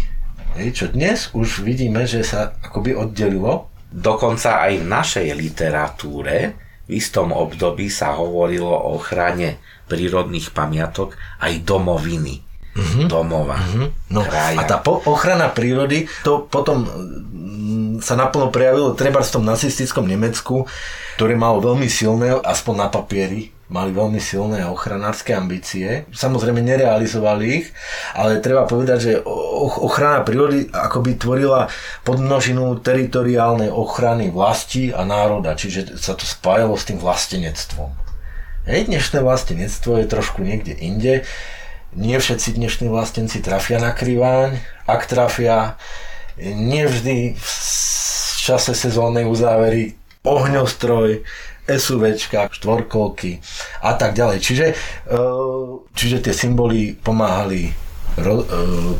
Čo 0.53 0.93
dnes 0.93 1.33
už 1.33 1.65
vidíme, 1.65 2.05
že 2.05 2.21
sa 2.21 2.53
akoby 2.61 2.93
oddelilo. 2.93 3.73
Dokonca 3.89 4.61
aj 4.61 4.77
v 4.77 4.85
našej 4.85 5.27
literatúre 5.33 6.53
v 6.85 7.01
istom 7.01 7.33
období 7.33 7.89
sa 7.89 8.13
hovorilo 8.13 8.69
o 8.69 9.01
ochrane 9.01 9.57
prírodných 9.89 10.53
pamiatok 10.53 11.17
aj 11.41 11.65
domoviny 11.65 12.50
mm-hmm. 12.75 13.05
domova, 13.07 13.57
mm-hmm. 13.59 13.87
No, 14.11 14.21
kraja. 14.23 14.59
A 14.59 14.61
tá 14.63 14.77
po- 14.79 15.03
ochrana 15.05 15.51
prírody, 15.51 16.07
to 16.23 16.47
potom 16.47 16.87
mm, 16.87 18.03
sa 18.03 18.17
naplno 18.17 18.49
prejavilo 18.49 18.97
treba 18.97 19.21
v 19.21 19.33
tom 19.33 19.43
nacistickom 19.45 20.07
Nemecku, 20.07 20.65
ktoré 21.15 21.37
malo 21.37 21.61
veľmi 21.61 21.85
silné, 21.85 22.33
aspoň 22.41 22.75
na 22.75 22.87
papieri, 22.89 23.53
mali 23.71 23.95
veľmi 23.95 24.19
silné 24.19 24.67
ochranárske 24.67 25.31
ambície. 25.31 26.03
Samozrejme 26.11 26.59
nerealizovali 26.59 27.45
ich, 27.47 27.71
ale 28.11 28.43
treba 28.43 28.67
povedať, 28.67 28.97
že 28.99 29.13
ochrana 29.79 30.27
prírody 30.27 30.67
akoby 30.67 31.15
tvorila 31.15 31.71
podmnožinu 32.03 32.83
teritoriálnej 32.83 33.71
ochrany 33.71 34.27
vlasti 34.27 34.91
a 34.91 35.07
národa, 35.07 35.55
čiže 35.55 35.95
sa 35.95 36.19
to 36.19 36.27
spájalo 36.27 36.75
s 36.75 36.83
tým 36.83 36.99
vlastenectvom. 36.99 37.95
Hej, 38.67 38.91
dnešné 38.91 39.25
vlastenectvo 39.25 40.03
je 40.03 40.05
trošku 40.05 40.43
niekde 40.43 40.75
inde 40.77 41.25
nie 41.95 42.19
všetci 42.19 42.55
dnešní 42.55 42.87
vlastenci 42.87 43.43
trafia 43.43 43.79
na 43.79 43.91
kriváň. 43.91 44.59
Ak 44.87 45.07
trafia, 45.07 45.75
nevždy 46.41 47.35
v 47.35 47.47
čase 48.39 48.71
sezónnej 48.71 49.27
uzávery 49.27 49.99
ohňostroj, 50.23 51.25
SUVčka, 51.71 52.51
štvorkolky 52.51 53.39
a 53.85 53.93
tak 53.95 54.17
ďalej. 54.17 54.37
Čiže, 54.43 54.65
e, 54.73 54.75
čiže 55.95 56.17
tie 56.19 56.33
symboly 56.33 56.97
pomáhali, 56.99 57.71
e, 58.17 58.23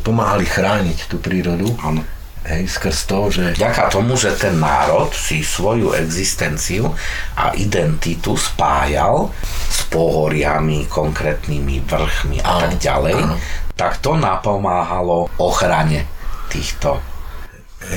pomáhali 0.00 0.46
chrániť 0.46 0.98
tú 1.10 1.18
prírodu. 1.20 1.68
Áno. 1.82 2.00
Hej, 2.42 2.74
skrz 2.74 3.06
to, 3.06 3.30
že... 3.30 3.44
Ďaká 3.54 3.86
tomu, 3.86 4.18
že 4.18 4.34
ten 4.34 4.58
národ 4.58 5.14
si 5.14 5.46
svoju 5.46 5.94
existenciu 5.94 6.90
a 7.38 7.54
identitu 7.54 8.34
spájal 8.34 9.30
s 9.70 9.81
pohoriami, 9.92 10.88
konkrétnymi 10.88 11.84
vrchmi 11.84 12.40
a 12.40 12.64
tak 12.64 12.80
ďalej, 12.80 13.16
áno. 13.20 13.36
tak 13.76 14.00
to 14.00 14.16
napomáhalo 14.16 15.28
ochrane 15.36 16.08
týchto 16.48 16.96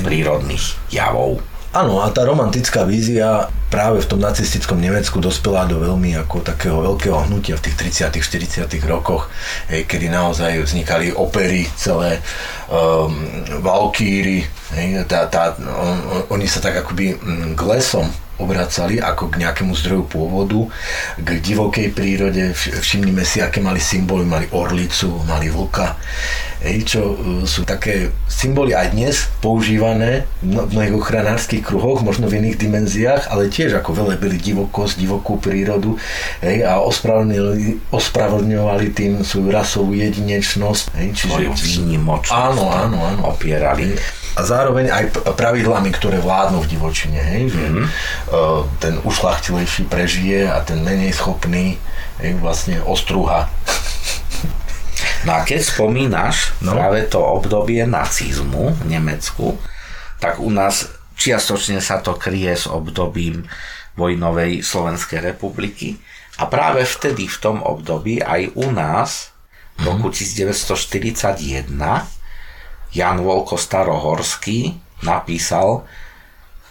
prírodných 0.04 0.92
javov. 0.92 1.40
Áno, 1.76 2.00
a 2.00 2.08
tá 2.08 2.24
romantická 2.24 2.88
vízia 2.88 3.52
práve 3.68 4.00
v 4.00 4.08
tom 4.08 4.16
nacistickom 4.16 4.80
Nemecku 4.80 5.20
dospela 5.20 5.68
do 5.68 5.76
veľmi 5.76 6.16
ako 6.24 6.40
takého 6.40 6.80
veľkého 6.80 7.28
hnutia 7.28 7.60
v 7.60 7.68
tých 7.68 8.00
30 8.08 8.16
40 8.64 8.80
rokoch, 8.88 9.28
hej, 9.68 9.84
kedy 9.84 10.08
naozaj 10.08 10.56
vznikali 10.64 11.12
opery 11.12 11.68
celé, 11.76 12.24
um, 12.72 13.12
valkíry, 13.60 14.48
hej, 14.72 15.04
tá, 15.04 15.28
tá, 15.28 15.52
on, 15.60 16.24
oni 16.32 16.48
sa 16.48 16.64
tak 16.64 16.80
akoby 16.80 17.12
mm, 17.12 17.52
k 17.52 17.60
lesom 17.68 18.08
obracali 18.38 19.00
ako 19.00 19.32
k 19.32 19.40
nejakému 19.44 19.72
zdroju 19.72 20.04
pôvodu, 20.08 20.60
k 21.16 21.28
divokej 21.40 21.88
prírode. 21.92 22.52
Všimnime 22.56 23.24
si, 23.24 23.40
aké 23.40 23.60
mali 23.64 23.80
symboly. 23.80 24.28
Mali 24.28 24.46
orlicu, 24.52 25.24
mali 25.24 25.48
vlka. 25.48 25.96
Ej, 26.64 26.96
čo 26.96 27.02
e, 27.12 27.16
sú 27.44 27.68
také 27.68 28.14
symboly 28.30 28.72
aj 28.72 28.96
dnes 28.96 29.28
používané 29.44 30.24
v 30.40 30.56
mnohých 30.72 30.96
ochranárskych 30.96 31.60
kruhoch, 31.60 32.00
možno 32.00 32.32
v 32.32 32.40
iných 32.40 32.56
dimenziách, 32.56 33.28
ale 33.28 33.52
tiež 33.52 33.76
ako 33.76 33.92
velebili 33.92 34.40
divokosť, 34.40 34.96
divokú 34.96 35.36
prírodu 35.36 36.00
ej, 36.40 36.64
a 36.64 36.80
ospravedlňovali, 36.80 37.92
ospravedlňovali 37.92 38.86
tým 38.96 39.12
svoju 39.20 39.48
rasovú 39.52 39.92
jedinečnosť. 39.92 40.96
Ej, 40.96 41.08
čiže, 41.12 41.42
výnimočnosť 41.52 42.32
áno, 42.32 42.64
áno, 42.72 42.98
áno. 43.04 43.20
opierali. 43.28 43.92
A 44.36 44.44
zároveň 44.44 44.92
aj 44.92 45.04
pravidlami, 45.32 45.88
ktoré 45.96 46.20
vládnu 46.20 46.60
v 46.60 46.70
divočine, 46.76 47.16
hej, 47.16 47.56
že 47.56 47.62
mm-hmm. 47.72 47.86
ten 48.84 49.00
ušlachtilejší 49.00 49.88
prežije 49.88 50.44
a 50.44 50.60
ten 50.60 50.84
menej 50.84 51.16
schopný 51.16 51.80
hej, 52.20 52.36
vlastne 52.40 52.80
ostruha. 52.84 53.48
No 55.24 55.38
a 55.38 55.40
keď 55.46 55.60
spomínaš 55.64 56.52
no. 56.60 56.76
práve 56.76 57.08
to 57.08 57.22
obdobie 57.22 57.86
nacizmu 57.88 58.76
v 58.76 58.82
Nemecku, 58.84 59.56
tak 60.20 60.42
u 60.42 60.52
nás 60.52 60.90
čiastočne 61.16 61.80
sa 61.80 62.04
to 62.04 62.18
kryje 62.18 62.52
s 62.52 62.66
obdobím 62.68 63.48
vojnovej 63.96 64.60
Slovenskej 64.60 65.24
republiky 65.32 65.96
a 66.36 66.44
práve 66.44 66.84
vtedy 66.84 67.24
v 67.24 67.38
tom 67.40 67.64
období 67.64 68.20
aj 68.20 68.52
u 68.60 68.68
nás 68.68 69.32
v 69.80 69.88
roku 69.88 70.12
1941 70.12 71.72
mhm. 71.72 72.04
Jan 72.92 73.18
Volko 73.20 73.60
Starohorský 73.60 74.72
napísal 75.04 75.84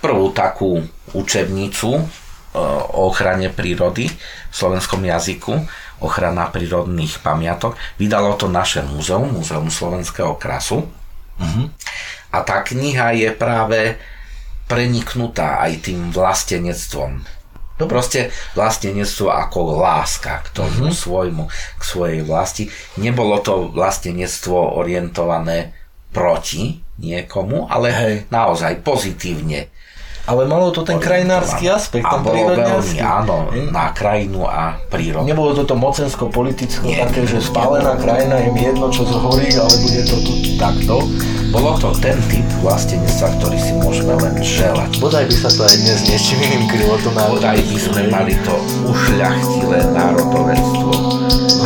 prvú 0.01 0.33
takú 0.33 0.81
učebnicu 1.13 1.91
e, 1.97 2.01
o 2.93 3.09
ochrane 3.09 3.53
prírody 3.53 4.09
v 4.09 4.53
slovenskom 4.53 5.01
jazyku, 5.05 5.53
ochrana 6.03 6.51
prírodných 6.51 7.19
pamiatok. 7.23 7.79
Vydalo 7.95 8.35
to 8.35 8.51
naše 8.51 8.83
múzeum, 8.83 9.31
Múzeum 9.31 9.71
slovenského 9.71 10.35
krasu. 10.35 10.83
Uh-huh. 11.35 11.67
A 12.31 12.37
tá 12.43 12.63
kniha 12.63 13.15
je 13.15 13.29
práve 13.35 13.99
preniknutá 14.65 15.61
aj 15.61 15.85
tým 15.85 16.09
vlastenectvom. 16.09 17.21
No 17.75 17.83
proste 17.91 18.31
vlastenectvo 18.55 19.27
ako 19.27 19.83
láska 19.83 20.47
k 20.47 20.63
tomu 20.63 20.89
uh-huh. 20.89 20.95
svojmu, 20.95 21.43
k 21.51 21.83
svojej 21.83 22.21
vlasti. 22.23 22.71
Nebolo 22.97 23.43
to 23.43 23.67
vlastenectvo 23.71 24.79
orientované 24.79 25.75
proti 26.15 26.79
niekomu, 26.95 27.67
ale 27.67 27.91
Hej. 27.91 28.15
naozaj 28.31 28.79
pozitívne 28.79 29.74
Ale 30.25 30.49
malo 30.49 30.73
to 30.73 30.81
ten 30.81 30.97
krajinársky 30.97 31.69
aspekt, 31.69 32.01
a 32.01 32.17
ten 32.17 32.25
bolo 32.25 32.33
veľmi, 32.33 32.57
prírodňarský. 32.57 32.97
áno, 32.97 33.37
na 33.69 33.93
krajinu 33.93 34.49
a 34.49 34.81
prírodu. 34.89 35.21
Nebolo 35.21 35.53
toto 35.53 35.77
mocensko-politicko 35.77 36.81
Nie, 36.89 37.05
také, 37.05 37.29
že 37.29 37.45
spálená 37.45 37.93
krajina 37.93 38.41
je 38.41 38.49
jedno, 38.57 38.89
čo 38.89 39.05
zhorí, 39.05 39.53
ale 39.53 39.73
bude 39.85 40.01
to 40.01 40.17
tu 40.25 40.33
takto. 40.57 41.05
Bolo 41.53 41.77
to 41.77 41.93
ten 42.01 42.17
typ 42.27 42.43
vlastenectva, 42.65 43.37
ktorý 43.37 43.57
si 43.61 43.71
môžeme 43.77 44.17
len 44.17 44.35
želať. 44.41 44.97
Bodaj 44.97 45.29
by 45.29 45.35
sa 45.45 45.49
to 45.53 45.61
aj 45.61 45.75
dnes 45.77 45.99
niečím 46.09 46.39
iným 46.41 46.63
krylo 46.73 46.97
to 47.05 47.09
na 47.13 47.29
Bodaj 47.29 47.61
by 47.61 47.77
sme 47.77 48.01
mali 48.09 48.33
to 48.41 48.55
ušľachtilé 48.89 49.79
národovectvo. 49.93 50.91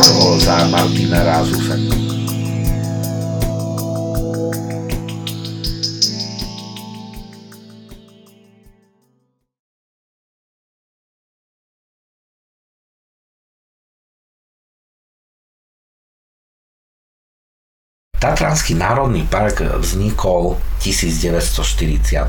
Ako 0.04 0.36
za 0.36 0.68
Martina 0.68 1.24
Rázusa. 1.24 1.99
Tatranský 18.20 18.76
národný 18.76 19.24
park 19.24 19.64
vznikol 19.80 20.60
v 20.60 20.92
1949. 20.92 22.20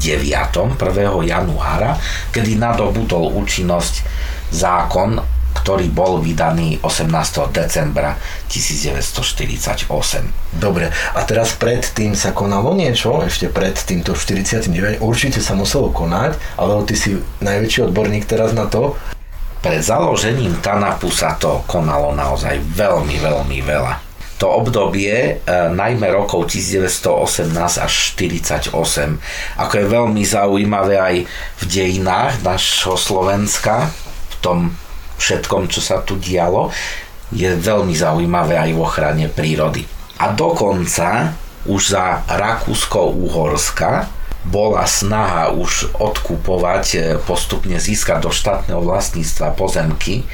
1. 0.00 0.80
januára, 1.28 2.00
kedy 2.32 2.56
nadobudol 2.56 3.28
účinnosť 3.36 4.00
zákon, 4.48 5.20
ktorý 5.60 5.92
bol 5.92 6.24
vydaný 6.24 6.80
18. 6.80 7.12
decembra 7.52 8.16
1948. 8.48 9.92
Dobre, 10.56 10.88
a 10.88 11.20
teraz 11.28 11.52
predtým 11.52 12.16
sa 12.16 12.32
konalo 12.32 12.72
niečo, 12.72 13.20
ešte 13.20 13.52
pred 13.52 13.76
týmto 13.76 14.16
49. 14.16 15.04
Určite 15.04 15.44
sa 15.44 15.52
muselo 15.52 15.92
konať, 15.92 16.40
ale 16.56 16.80
ty 16.88 16.96
si 16.96 17.20
najväčší 17.44 17.92
odborník 17.92 18.24
teraz 18.24 18.56
na 18.56 18.64
to. 18.72 18.96
Pred 19.60 19.84
založením 19.84 20.64
TANAPu 20.64 21.12
sa 21.12 21.36
to 21.36 21.60
konalo 21.68 22.16
naozaj 22.16 22.56
veľmi, 22.72 23.20
veľmi 23.20 23.60
veľa. 23.60 24.09
To 24.40 24.48
obdobie, 24.48 25.12
e, 25.12 25.32
najmä 25.68 26.08
rokov 26.08 26.48
1918 26.48 27.52
až 27.76 27.92
48, 28.16 29.20
ako 29.60 29.74
je 29.76 29.84
veľmi 29.84 30.22
zaujímavé 30.24 30.96
aj 30.96 31.16
v 31.60 31.62
dejinách 31.68 32.40
našho 32.40 32.96
Slovenska, 32.96 33.92
v 34.32 34.36
tom 34.40 34.58
všetkom, 35.20 35.68
čo 35.68 35.84
sa 35.84 36.00
tu 36.00 36.16
dialo, 36.16 36.72
je 37.36 37.52
veľmi 37.52 37.92
zaujímavé 37.92 38.56
aj 38.56 38.70
v 38.72 38.80
ochrane 38.80 39.26
prírody. 39.28 39.84
A 40.16 40.32
dokonca 40.32 41.36
už 41.68 41.92
za 41.92 42.24
Rakúsko-Uhorska 42.24 44.08
bola 44.48 44.88
snaha 44.88 45.52
už 45.52 45.92
odkupovať, 46.00 46.84
e, 46.96 46.98
postupne 47.20 47.76
získať 47.76 48.24
do 48.24 48.32
štátneho 48.32 48.80
vlastníctva 48.80 49.52
pozemky 49.52 50.24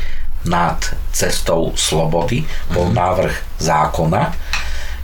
nad 0.46 0.78
cestou 1.10 1.74
slobody. 1.74 2.46
Bol 2.72 2.94
návrh 2.94 3.60
zákona, 3.60 4.32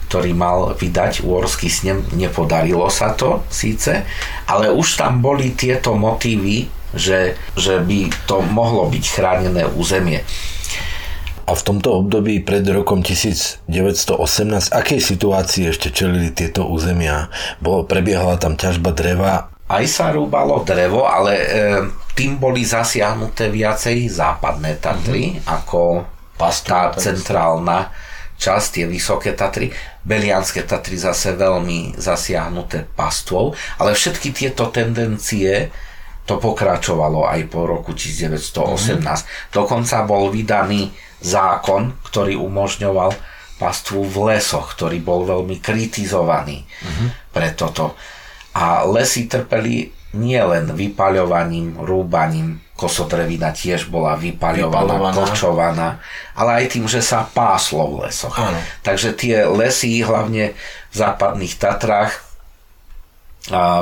ktorý 0.09 0.33
mal 0.37 0.73
vydať 0.77 1.27
Úorský 1.27 1.69
snem. 1.69 2.05
Nepodarilo 2.17 2.89
sa 2.89 3.17
to 3.17 3.45
síce, 3.49 4.05
ale 4.47 4.69
už 4.69 5.01
tam 5.01 5.25
boli 5.25 5.53
tieto 5.57 5.97
motívy, 5.97 6.69
že, 6.93 7.37
že 7.57 7.81
by 7.81 8.13
to 8.29 8.45
mohlo 8.45 8.89
byť 8.93 9.05
chránené 9.09 9.65
územie. 9.73 10.21
A 11.43 11.59
v 11.59 11.63
tomto 11.67 11.99
období 11.99 12.39
pred 12.39 12.63
rokom 12.71 13.03
1918, 13.03 13.67
akej 14.71 15.01
situácii 15.03 15.75
ešte 15.75 15.91
čelili 15.91 16.31
tieto 16.31 16.71
územia? 16.71 17.33
Bolo, 17.59 17.83
prebiehala 17.83 18.39
tam 18.39 18.55
ťažba 18.55 18.95
dreva 18.95 19.51
Aj 19.67 19.83
sa 19.91 20.15
rúbalo 20.15 20.63
drevo, 20.63 21.03
ale 21.03 21.33
e, 21.35 21.47
tým 22.13 22.37
boli 22.37 22.63
zasiahnuté 22.65 23.49
viacej 23.49 24.09
západné 24.13 24.77
Tatry 24.81 25.37
mm-hmm. 25.37 25.49
ako 25.49 26.05
tá 26.43 26.91
centrálna 26.99 27.95
časť, 28.35 28.69
tie 28.75 28.87
vysoké 28.91 29.39
Tatry. 29.39 29.71
Belianské 30.03 30.67
Tatry 30.67 30.99
zase 30.99 31.39
veľmi 31.39 31.95
zasiahnuté 31.95 32.83
pastvou, 32.99 33.55
ale 33.79 33.95
všetky 33.95 34.35
tieto 34.35 34.75
tendencie 34.75 35.71
to 36.27 36.43
pokračovalo 36.43 37.27
aj 37.31 37.41
po 37.47 37.67
roku 37.67 37.95
1918. 37.95 38.99
Mm-hmm. 38.99 39.55
Dokonca 39.55 40.03
bol 40.03 40.35
vydaný 40.35 40.91
zákon, 41.23 42.03
ktorý 42.03 42.35
umožňoval 42.39 43.15
pastvu 43.63 44.03
v 44.03 44.17
lesoch, 44.35 44.75
ktorý 44.75 44.99
bol 44.99 45.23
veľmi 45.23 45.63
kritizovaný 45.63 46.67
mm-hmm. 46.67 47.09
pre 47.31 47.55
toto. 47.55 47.95
A 48.59 48.83
lesy 48.83 49.31
trpeli 49.31 50.02
nielen 50.13 50.77
vypaľovaním, 50.77 51.81
rúbaním, 51.81 52.61
kosodrevina 52.77 53.53
tiež 53.53 53.89
bola 53.89 54.17
vypaľovaná, 54.17 55.13
Vypaľovaná. 55.13 55.17
kočovaná, 55.17 55.89
ale 56.37 56.65
aj 56.65 56.67
tým, 56.77 56.85
že 56.89 57.01
sa 57.01 57.25
páslo 57.25 57.97
v 57.97 58.09
lesoch. 58.09 58.37
Áno. 58.37 58.59
Takže 58.85 59.17
tie 59.17 59.49
lesy, 59.49 60.05
hlavne 60.05 60.53
v 60.93 60.95
západných 60.95 61.57
Tatrách, 61.57 62.13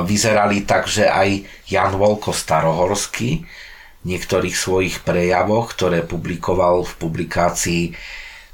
vyzerali 0.07 0.65
tak, 0.65 0.89
že 0.89 1.05
aj 1.05 1.45
Jan 1.69 1.93
Volko 1.93 2.33
Starohorský 2.33 3.45
v 4.01 4.05
niektorých 4.09 4.57
svojich 4.57 5.05
prejavoch, 5.05 5.77
ktoré 5.77 6.01
publikoval 6.01 6.81
v 6.81 6.93
publikácii 6.97 7.83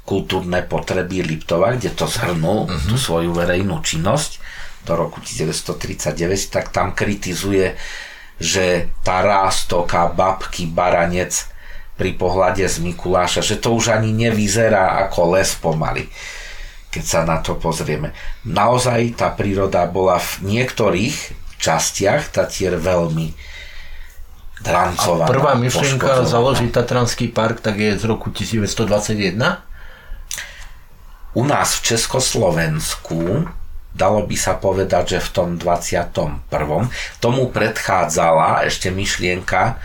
Kultúrne 0.08 0.64
potreby 0.64 1.20
Liptova, 1.20 1.76
kde 1.76 1.92
to 1.92 2.08
zhrnul, 2.08 2.64
uh-huh. 2.64 2.88
tú 2.88 2.96
svoju 2.96 3.32
verejnú 3.36 3.84
činnosť 3.84 4.40
do 4.84 4.92
roku 4.94 5.18
1939, 5.22 6.52
tak 6.52 6.70
tam 6.70 6.94
kritizuje, 6.94 7.74
že 8.38 8.92
tá 9.02 9.24
rástoka, 9.24 10.06
babky, 10.10 10.70
baranec 10.70 11.34
pri 11.98 12.14
pohľade 12.14 12.62
z 12.62 12.78
Mikuláša, 12.78 13.42
že 13.42 13.58
to 13.58 13.74
už 13.74 13.90
ani 13.90 14.14
nevyzerá 14.14 15.02
ako 15.06 15.34
les 15.34 15.50
pomaly 15.58 16.06
keď 16.88 17.04
sa 17.04 17.20
na 17.24 17.38
to 17.44 17.56
pozrieme. 17.60 18.16
Naozaj 18.48 19.20
tá 19.20 19.28
príroda 19.36 19.84
bola 19.84 20.16
v 20.16 20.56
niektorých 20.56 21.36
častiach 21.60 22.32
Tatier 22.32 22.80
veľmi 22.80 23.36
drancovaná. 24.64 25.28
Prvá 25.28 25.52
myšlienka 25.54 26.24
založiť 26.24 26.70
Tatranský 26.72 27.28
park 27.28 27.60
tak 27.60 27.78
je 27.78 27.92
z 27.98 28.04
roku 28.08 28.32
1921. 28.32 29.36
U 31.36 31.42
nás 31.44 31.76
v 31.78 31.80
Československu 31.92 33.46
dalo 33.94 34.24
by 34.24 34.36
sa 34.36 34.56
povedať, 34.56 35.18
že 35.18 35.24
v 35.24 35.30
tom 35.32 35.48
21. 35.56 36.48
tomu 37.18 37.42
predchádzala 37.50 38.68
ešte 38.68 38.92
myšlienka 38.92 39.80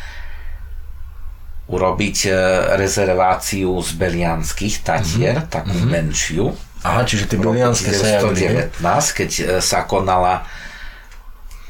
urobiť 1.64 2.18
e, 2.28 2.32
rezerváciu 2.76 3.72
z 3.80 3.90
Belianských 3.96 4.84
Tatier, 4.84 5.36
mm-hmm. 5.40 5.54
takú 5.54 5.74
mm-hmm. 5.74 5.94
menšiu. 5.96 6.46
Aha, 6.84 7.08
čiže 7.08 7.32
tie 7.32 7.40
bilianské 7.40 7.96
sa 7.96 8.20
javili. 8.20 8.68
1919, 8.84 9.20
keď 9.20 9.32
e, 9.32 9.44
sa 9.64 9.88
konala 9.88 10.44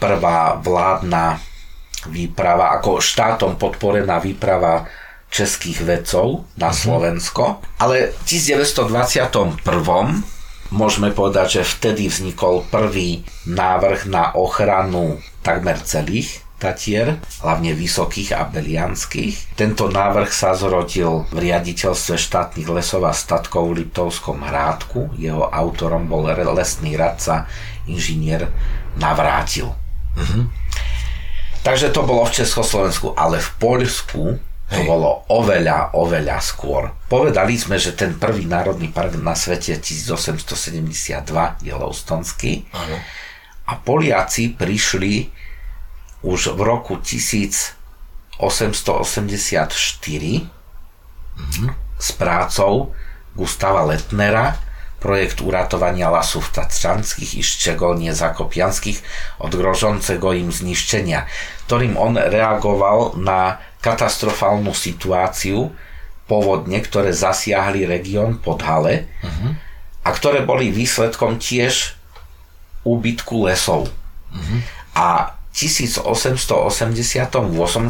prvá 0.02 0.58
vládna 0.58 1.38
výprava, 2.10 2.76
ako 2.76 3.00
štátom 3.00 3.56
podporená 3.56 4.20
výprava 4.20 4.90
českých 5.32 5.86
vedcov 5.86 6.46
na 6.60 6.74
Slovensko. 6.74 7.64
Ale 7.80 8.12
v 8.12 8.22
1921 8.28 9.64
môžeme 10.74 11.14
povedať, 11.14 11.62
že 11.62 11.70
vtedy 11.70 12.10
vznikol 12.10 12.66
prvý 12.74 13.22
návrh 13.46 14.10
na 14.10 14.34
ochranu 14.34 15.22
takmer 15.46 15.78
celých 15.86 16.42
Tatier, 16.64 17.20
hlavne 17.44 17.76
vysokých 17.76 18.40
a 18.40 18.48
belianských. 18.48 19.60
Tento 19.60 19.92
návrh 19.92 20.32
sa 20.32 20.56
zrodil 20.56 21.28
v 21.28 21.52
riaditeľstve 21.52 22.16
štátnych 22.16 22.72
lesov 22.72 23.04
a 23.04 23.12
statkov 23.12 23.68
v 23.68 23.84
Liptovskom 23.84 24.40
Hrádku. 24.40 25.12
Jeho 25.20 25.44
autorom 25.44 26.08
bol 26.08 26.24
lesný 26.32 26.96
radca 26.96 27.52
inžinier 27.84 28.48
Navrátil. 28.96 29.76
Takže 31.68 31.92
to 31.92 32.08
bolo 32.08 32.24
v 32.24 32.36
Československu, 32.40 33.12
ale 33.12 33.44
v 33.44 33.50
Poľsku 33.60 34.24
to 34.74 34.82
Hej. 34.82 34.90
bolo 34.90 35.24
oveľa, 35.30 35.94
oveľa 35.94 36.42
skôr. 36.42 36.90
Povedali 37.06 37.54
sme, 37.54 37.78
že 37.78 37.94
ten 37.94 38.18
prvý 38.18 38.50
národný 38.50 38.90
park 38.90 39.14
na 39.22 39.38
svete 39.38 39.78
1872 39.78 41.22
Yellowstonský 41.62 42.66
Áno. 42.74 42.98
a 43.70 43.74
Poliaci 43.78 44.58
prišli 44.58 45.30
už 46.26 46.58
v 46.58 46.60
roku 46.66 46.98
1884 46.98 48.42
s 52.00 52.10
prácou 52.18 52.92
Gustava 53.38 53.86
Letnera 53.86 54.58
projekt 55.04 55.44
uratovania 55.44 56.10
lasów 56.10 56.52
tatrzańskich 56.52 57.36
i 57.36 57.44
szczególnie 57.44 58.16
zakopianskich 58.16 59.04
od 59.40 59.56
grożącego 59.56 60.34
im 60.34 60.52
zniszczenia, 60.52 61.28
ktorým 61.68 62.00
on 62.00 62.16
reagoval 62.16 63.20
na 63.20 63.60
katastrofálnu 63.84 64.72
situáciu 64.72 65.76
povodne, 66.24 66.80
ktoré 66.80 67.12
zasiahli 67.12 67.84
región 67.84 68.40
Podhale 68.40 69.12
a 70.02 70.10
ktoré 70.16 70.48
boli 70.48 70.72
výsledkom 70.72 71.36
tiež 71.36 72.00
úbytku 72.88 73.44
lesov. 73.44 73.92
A 74.96 75.36
1888, 75.54 76.58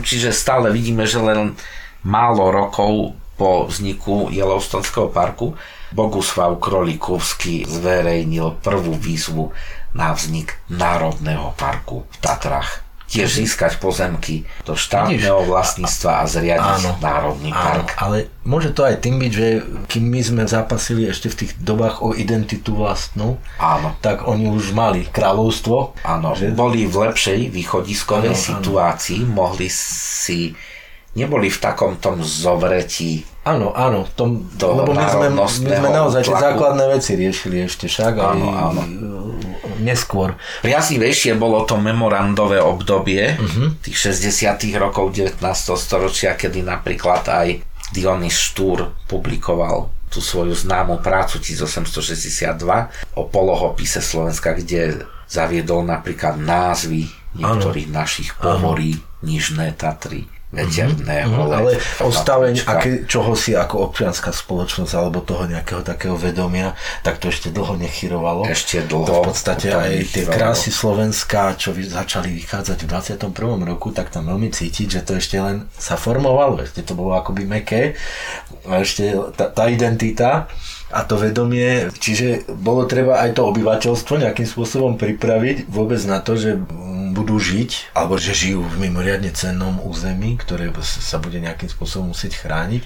čiže 0.03 0.29
stále 0.35 0.73
vidíme, 0.73 1.07
že 1.07 1.21
len 1.21 1.55
málo 2.03 2.51
rokov 2.51 3.15
po 3.37 3.65
vzniku 3.65 4.29
Yellowstoneského 4.29 5.09
parku 5.09 5.55
Boguslav 5.93 6.57
Krolikovský 6.59 7.65
zverejnil 7.69 8.59
prvú 8.61 8.93
výzvu 8.97 9.53
na 9.93 10.13
vznik 10.13 10.57
Národného 10.69 11.53
parku 11.57 12.05
v 12.09 12.15
Tatrách 12.17 12.82
tiež 13.13 13.29
získať 13.29 13.77
pozemky 13.77 14.49
do 14.65 14.73
štátneho 14.73 15.45
vlastníctva 15.45 16.11
a 16.19 16.23
zriadiť 16.25 16.81
áno, 16.81 16.91
národný 16.97 17.53
park. 17.53 17.93
Áno, 17.93 18.01
ale 18.01 18.17
môže 18.41 18.73
to 18.73 18.81
aj 18.81 19.05
tým 19.05 19.21
byť, 19.21 19.31
že 19.31 19.47
kým 19.85 20.09
my 20.09 20.21
sme 20.25 20.43
zápasili 20.49 21.05
ešte 21.05 21.29
v 21.29 21.45
tých 21.45 21.51
dobách 21.61 22.01
o 22.01 22.17
identitu 22.17 22.73
vlastnú, 22.73 23.37
áno. 23.61 23.93
tak 24.01 24.25
oni 24.25 24.49
už 24.49 24.73
mali 24.73 25.05
kráľovstvo. 25.05 25.93
Áno, 26.01 26.33
že... 26.33 26.49
boli 26.49 26.89
v 26.89 27.05
lepšej 27.05 27.53
východiskovej 27.53 28.33
áno, 28.33 28.45
situácii, 28.49 29.21
áno. 29.21 29.33
mohli 29.37 29.69
si 29.69 30.57
neboli 31.13 31.53
v 31.53 31.61
takom 31.61 32.01
tom 32.01 32.25
zovretí. 32.25 33.29
Áno, 33.43 33.75
áno, 33.75 34.07
tom, 34.15 34.47
lebo 34.55 34.95
my 34.95 35.03
sme, 35.03 35.27
my 35.35 35.71
sme 35.75 35.89
naozaj 35.91 36.23
tie 36.23 36.31
základné 36.31 36.85
veci 36.95 37.11
riešili 37.19 37.67
ešte 37.67 37.91
však 37.91 38.13
áno, 38.15 38.47
aj 38.47 38.63
áno. 38.71 38.81
neskôr. 39.83 40.39
Priaznivejšie 40.63 41.35
bolo 41.35 41.67
to 41.67 41.75
memorandové 41.75 42.63
obdobie 42.63 43.35
uh-huh. 43.35 43.75
tých 43.83 44.15
60 44.15 44.63
rokov 44.79 45.11
19. 45.11 45.43
storočia, 45.75 46.39
kedy 46.39 46.63
napríklad 46.63 47.27
aj 47.27 47.59
Dionys 47.91 48.39
Štúr 48.39 48.95
publikoval 49.11 49.91
tú 50.07 50.23
svoju 50.23 50.55
známu 50.55 51.03
prácu 51.03 51.43
1862 51.43 52.55
o 53.19 53.21
polohopise 53.27 53.99
Slovenska, 53.99 54.55
kde 54.55 55.03
zaviedol 55.27 55.83
napríklad 55.83 56.39
názvy 56.39 57.11
niektorých 57.35 57.89
ano. 57.91 57.97
našich 57.99 58.29
pohorí, 58.37 59.01
Nižné 59.25 59.73
Tatry, 59.73 60.29
veterného 60.53 61.33
mm-hmm. 61.33 61.57
Ale 61.57 61.71
ostaveň 62.05 62.53
aké, 62.69 62.91
čoho 63.09 63.33
si 63.33 63.57
ako 63.57 63.89
občianská 63.89 64.29
spoločnosť 64.29 64.93
alebo 64.93 65.25
toho 65.25 65.49
nejakého 65.49 65.81
takého 65.81 66.13
vedomia, 66.13 66.77
tak 67.01 67.17
to 67.17 67.33
ešte 67.33 67.49
dlho 67.49 67.73
nechyrovalo. 67.75 68.45
Ešte 68.45 68.85
dlho. 68.85 69.09
To 69.09 69.13
v 69.25 69.33
podstate 69.33 69.73
aj 69.73 70.13
tie 70.13 70.23
krásy 70.29 70.69
Slovenska, 70.69 71.57
čo 71.57 71.73
začali 71.73 72.29
vychádzať 72.37 72.77
v 72.85 72.87
21. 72.87 73.65
roku, 73.65 73.89
tak 73.89 74.13
tam 74.13 74.29
veľmi 74.29 74.53
cítiť, 74.53 74.87
že 74.87 75.01
to 75.01 75.17
ešte 75.17 75.41
len 75.41 75.65
sa 75.73 75.97
formovalo, 75.97 76.61
ešte 76.61 76.85
to 76.85 76.93
bolo 76.93 77.17
akoby 77.17 77.49
meké. 77.49 77.97
A 78.69 78.85
ešte 78.85 79.17
tá, 79.33 79.49
tá 79.49 79.65
identita 79.67 80.47
a 80.93 81.01
to 81.09 81.17
vedomie, 81.17 81.89
čiže 81.97 82.45
bolo 82.53 82.85
treba 82.85 83.25
aj 83.25 83.41
to 83.41 83.49
obyvateľstvo 83.49 84.21
nejakým 84.21 84.45
spôsobom 84.45 84.93
pripraviť 85.01 85.65
vôbec 85.65 85.97
na 86.05 86.21
to, 86.21 86.37
že 86.37 86.61
budú 87.13 87.37
žiť, 87.37 87.93
alebo 87.93 88.17
že 88.17 88.33
žijú 88.33 88.65
v 88.65 88.89
mimoriadne 88.89 89.29
cennom 89.33 89.77
území, 89.81 90.37
ktoré 90.37 90.69
sa 90.81 91.17
bude 91.21 91.37
nejakým 91.37 91.69
spôsobom 91.69 92.13
musieť 92.13 92.41
chrániť 92.41 92.85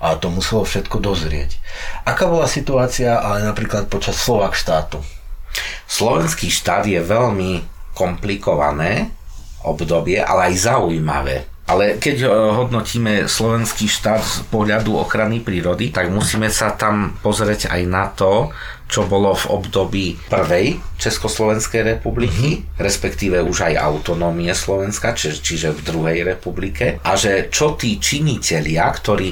a 0.00 0.16
to 0.16 0.32
muselo 0.32 0.64
všetko 0.64 0.96
dozrieť. 1.00 1.60
Aká 2.08 2.24
bola 2.24 2.48
situácia 2.48 3.20
ale 3.20 3.44
napríklad 3.44 3.92
počas 3.92 4.16
Slovak 4.16 4.56
štátu? 4.56 5.04
Slovenský 5.84 6.48
štát 6.48 6.88
je 6.88 7.02
veľmi 7.02 7.66
komplikované 7.92 9.12
obdobie, 9.60 10.16
ale 10.16 10.52
aj 10.52 10.72
zaujímavé. 10.72 11.49
Ale 11.70 12.02
keď 12.02 12.16
eh, 12.26 12.30
hodnotíme 12.30 13.30
slovenský 13.30 13.86
štát 13.86 14.22
z 14.26 14.36
pohľadu 14.50 14.98
ochrany 14.98 15.38
prírody, 15.38 15.94
tak 15.94 16.10
musíme 16.10 16.50
sa 16.50 16.74
tam 16.74 17.14
pozrieť 17.22 17.70
aj 17.70 17.82
na 17.86 18.10
to, 18.10 18.50
čo 18.90 19.06
bolo 19.06 19.30
v 19.38 19.46
období 19.54 20.06
prvej 20.26 20.82
Československej 20.98 21.94
republiky, 21.94 22.58
mm-hmm. 22.58 22.82
respektíve 22.82 23.38
už 23.38 23.70
aj 23.70 23.78
autonómie 23.78 24.50
Slovenska, 24.50 25.14
či, 25.14 25.30
čiže 25.30 25.70
v 25.78 25.80
druhej 25.86 26.18
republike. 26.26 26.98
A 27.06 27.14
že 27.14 27.46
čo 27.54 27.78
tí 27.78 28.02
činitelia, 28.02 28.90
ktorí 28.90 29.30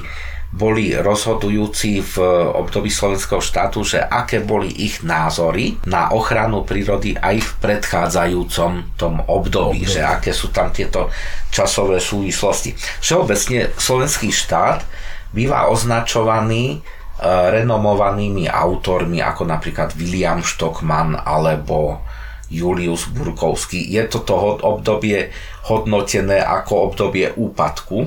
boli 0.48 0.96
rozhodujúci 0.96 2.00
v 2.00 2.14
období 2.56 2.88
slovenského 2.88 3.44
štátu, 3.44 3.84
že 3.84 4.00
aké 4.00 4.40
boli 4.40 4.72
ich 4.72 5.04
názory 5.04 5.76
na 5.84 6.08
ochranu 6.10 6.64
prírody 6.64 7.12
aj 7.12 7.36
v 7.44 7.50
predchádzajúcom 7.60 8.96
tom 8.96 9.20
období, 9.28 9.84
období. 9.84 9.92
že 9.92 10.00
aké 10.00 10.32
sú 10.32 10.48
tam 10.48 10.72
tieto 10.72 11.12
časové 11.52 12.00
súvislosti. 12.00 12.72
Všeobecne 13.04 13.76
slovenský 13.76 14.32
štát 14.32 14.88
býva 15.36 15.68
označovaný 15.68 16.80
Eh, 17.18 17.26
renomovanými 17.26 18.46
autormi 18.46 19.18
ako 19.18 19.42
napríklad 19.42 19.90
William 19.98 20.38
Stockman 20.38 21.18
alebo 21.18 21.98
Julius 22.46 23.10
Burkovský. 23.10 23.90
Je 23.90 24.06
toto 24.06 24.62
obdobie 24.62 25.34
hodnotené 25.66 26.38
ako 26.38 26.94
obdobie 26.94 27.34
úpadku. 27.34 28.06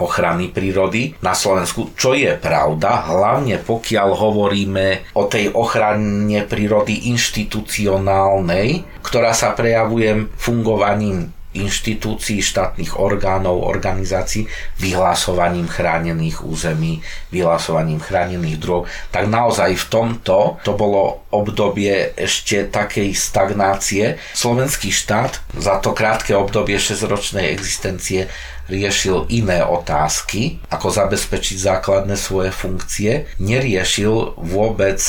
Ochrany 0.00 0.52
prírody 0.52 1.16
na 1.24 1.32
Slovensku, 1.32 1.96
čo 1.96 2.12
je 2.16 2.32
pravda, 2.36 3.08
hlavne 3.08 3.60
pokiaľ 3.60 4.08
hovoríme 4.16 5.16
o 5.16 5.28
tej 5.28 5.52
ochrane 5.52 6.44
prírody 6.44 7.12
inštitucionálnej, 7.12 9.00
ktorá 9.04 9.32
sa 9.32 9.52
prejavuje 9.56 10.28
fungovaním 10.36 11.32
inštitúcií, 11.50 12.38
štátnych 12.38 12.94
orgánov, 12.94 13.66
organizácií 13.66 14.46
vyhlasovaním 14.78 15.66
chránených 15.66 16.46
území, 16.46 17.02
vyhlasovaním 17.34 17.98
chránených 17.98 18.58
druhov, 18.62 18.86
tak 19.10 19.26
naozaj 19.26 19.74
v 19.74 19.86
tomto 19.90 20.62
to 20.62 20.72
bolo 20.78 21.26
obdobie 21.34 22.14
ešte 22.14 22.70
takej 22.70 23.10
stagnácie. 23.18 24.22
Slovenský 24.30 24.94
štát 24.94 25.42
za 25.58 25.82
to 25.82 25.90
krátke 25.90 26.38
obdobie 26.38 26.78
6-ročnej 26.78 27.50
existencie 27.50 28.30
riešil 28.70 29.26
iné 29.34 29.66
otázky, 29.66 30.62
ako 30.70 30.88
zabezpečiť 30.94 31.58
základné 31.58 32.14
svoje 32.14 32.54
funkcie, 32.54 33.26
neriešil 33.42 34.38
vôbec 34.38 35.02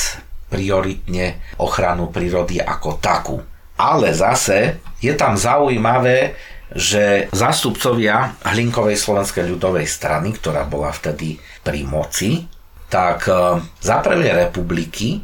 prioritne 0.51 1.39
ochranu 1.61 2.11
prírody 2.11 2.59
ako 2.59 2.97
takú. 2.99 3.37
Ale 3.77 4.11
zase 4.11 4.81
je 4.99 5.13
tam 5.15 5.39
zaujímavé, 5.39 6.35
že 6.71 7.27
zástupcovia 7.35 8.35
Hlinkovej 8.47 8.95
slovenskej 8.95 9.47
ľudovej 9.47 9.87
strany, 9.87 10.35
ktorá 10.35 10.63
bola 10.67 10.91
vtedy 10.91 11.39
pri 11.63 11.83
moci, 11.83 12.47
tak 12.87 13.27
e, 13.27 13.59
za 13.79 13.99
prvej 14.03 14.47
republiky 14.47 15.23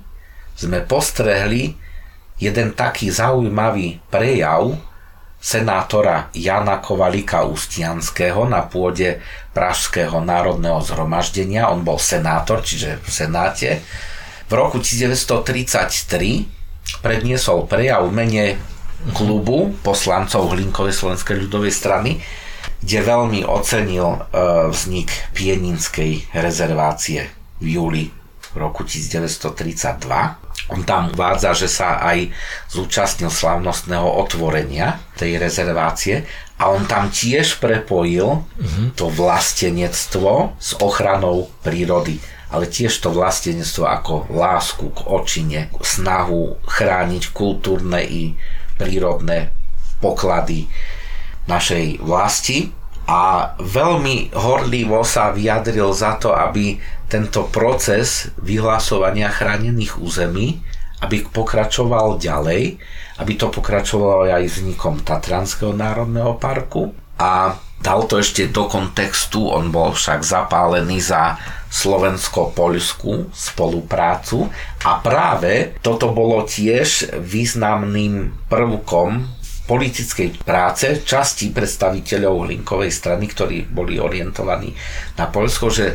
sme 0.56 0.84
postrehli 0.84 1.76
jeden 2.39 2.76
taký 2.76 3.12
zaujímavý 3.12 4.00
prejav 4.12 4.76
senátora 5.38 6.34
Jana 6.34 6.82
Kovalika 6.82 7.45
Ustianského 7.45 8.50
na 8.50 8.65
pôde 8.65 9.21
Pražského 9.54 10.17
národného 10.21 10.82
zhromaždenia. 10.82 11.69
On 11.69 11.86
bol 11.86 12.00
senátor, 12.02 12.62
čiže 12.65 12.97
v 13.02 13.10
senáte. 13.10 13.82
V 14.47 14.54
roku 14.54 14.80
1933 14.82 17.04
predniesol 17.04 17.67
prejav 17.69 18.08
v 18.10 18.15
mene 18.15 18.58
klubu 19.13 19.76
poslancov 19.86 20.50
Hlinkovej 20.56 20.93
slovenskej 20.95 21.38
ľudovej 21.45 21.73
strany, 21.73 22.21
kde 22.82 23.00
veľmi 23.04 23.45
ocenil 23.45 24.08
e, 24.08 24.19
vznik 24.73 25.12
Pieninskej 25.36 26.34
rezervácie 26.34 27.30
v 27.62 27.65
júli 27.78 28.10
roku 28.58 28.84
1932. 28.84 30.46
On 30.67 30.84
tam 30.84 31.12
uvádza, 31.15 31.56
že 31.56 31.69
sa 31.71 32.03
aj 32.03 32.32
zúčastnil 32.67 33.32
slavnostného 33.32 34.08
otvorenia 34.19 34.99
tej 35.15 35.39
rezervácie 35.39 36.27
a 36.60 36.73
on 36.73 36.84
tam 36.89 37.08
tiež 37.08 37.63
prepojil 37.63 38.43
uh-huh. 38.43 38.86
to 38.97 39.08
vlastenectvo 39.08 40.58
s 40.60 40.75
ochranou 40.84 41.47
prírody 41.63 42.19
ale 42.47 42.71
tiež 42.71 43.03
to 43.03 43.12
vlastenectvo 43.12 43.84
ako 43.84 44.13
lásku 44.32 44.88
k 44.95 44.99
očine, 45.03 45.60
snahu 45.84 46.56
chrániť 46.63 47.36
kultúrne 47.36 47.99
i 48.08 48.39
prírodné 48.80 49.51
poklady 49.99 50.71
našej 51.49 51.99
vlasti 51.99 52.71
a 53.07 53.55
veľmi 53.57 54.35
horlivo 54.35 55.01
sa 55.07 55.31
vyjadril 55.31 55.95
za 55.95 56.19
to, 56.19 56.35
aby 56.35 56.75
tento 57.07 57.47
proces 57.47 58.27
vyhlasovania 58.43 59.31
chránených 59.31 59.95
území 60.03 60.59
aby 61.01 61.29
pokračoval 61.29 62.17
ďalej, 62.17 62.81
aby 63.21 63.33
to 63.37 63.53
pokračovalo 63.53 64.29
aj 64.29 64.49
vznikom 64.49 65.05
Tatranského 65.05 65.73
národného 65.73 66.37
parku. 66.41 66.93
A 67.17 67.57
dal 67.81 68.05
to 68.09 68.21
ešte 68.21 68.49
do 68.49 68.65
kontextu, 68.65 69.45
on 69.45 69.69
bol 69.69 69.93
však 69.93 70.25
zapálený 70.25 71.01
za 71.01 71.37
slovensko-poľskú 71.69 73.29
spoluprácu. 73.29 74.49
A 74.85 74.97
práve 75.01 75.77
toto 75.85 76.09
bolo 76.13 76.45
tiež 76.45 77.13
významným 77.21 78.33
prvkom 78.49 79.37
politickej 79.67 80.47
práce 80.47 81.03
časti 81.03 81.51
predstaviteľov 81.51 82.47
Linkovej 82.47 82.89
strany, 82.89 83.27
ktorí 83.27 83.67
boli 83.67 83.99
orientovaní 83.99 84.71
na 85.19 85.27
Poľsko, 85.27 85.67
že 85.67 85.86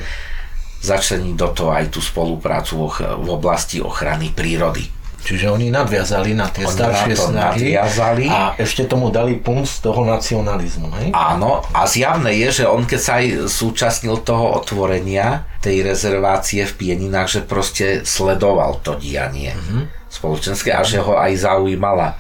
začlení 0.83 1.33
do 1.33 1.49
toho 1.57 1.73
aj 1.73 1.95
tú 1.95 2.05
spoluprácu 2.05 2.91
v 3.23 3.29
oblasti 3.33 3.81
ochrany 3.81 4.35
prírody. 4.35 5.03
Čiže 5.23 5.55
oni 5.55 5.71
nadviazali 5.71 6.35
na 6.35 6.51
tie 6.51 6.67
Oni 6.67 6.75
staršie 6.75 7.15
na 7.15 7.23
snahy 7.23 7.61
nadviazali. 7.79 8.27
a 8.27 8.59
ešte 8.59 8.91
tomu 8.91 9.15
dali 9.15 9.39
punc 9.39 9.71
toho 9.79 10.03
nacionalizmu. 10.03 10.91
Hej? 10.99 11.09
Áno, 11.15 11.63
a 11.71 11.87
zjavné 11.87 12.35
je, 12.43 12.63
že 12.63 12.65
on 12.67 12.83
keď 12.83 13.01
sa 13.01 13.23
aj 13.23 13.47
súčasnil 13.47 14.19
toho 14.27 14.59
otvorenia 14.59 15.47
tej 15.63 15.87
rezervácie 15.87 16.67
v 16.67 16.75
Pieninách, 16.75 17.39
že 17.39 17.41
proste 17.47 18.03
sledoval 18.03 18.83
to 18.83 18.99
dianie 18.99 19.55
mm-hmm. 19.55 20.11
spoločenské 20.11 20.75
a 20.75 20.83
že 20.83 20.99
ho 20.99 21.15
aj 21.15 21.39
zaujímala 21.39 22.19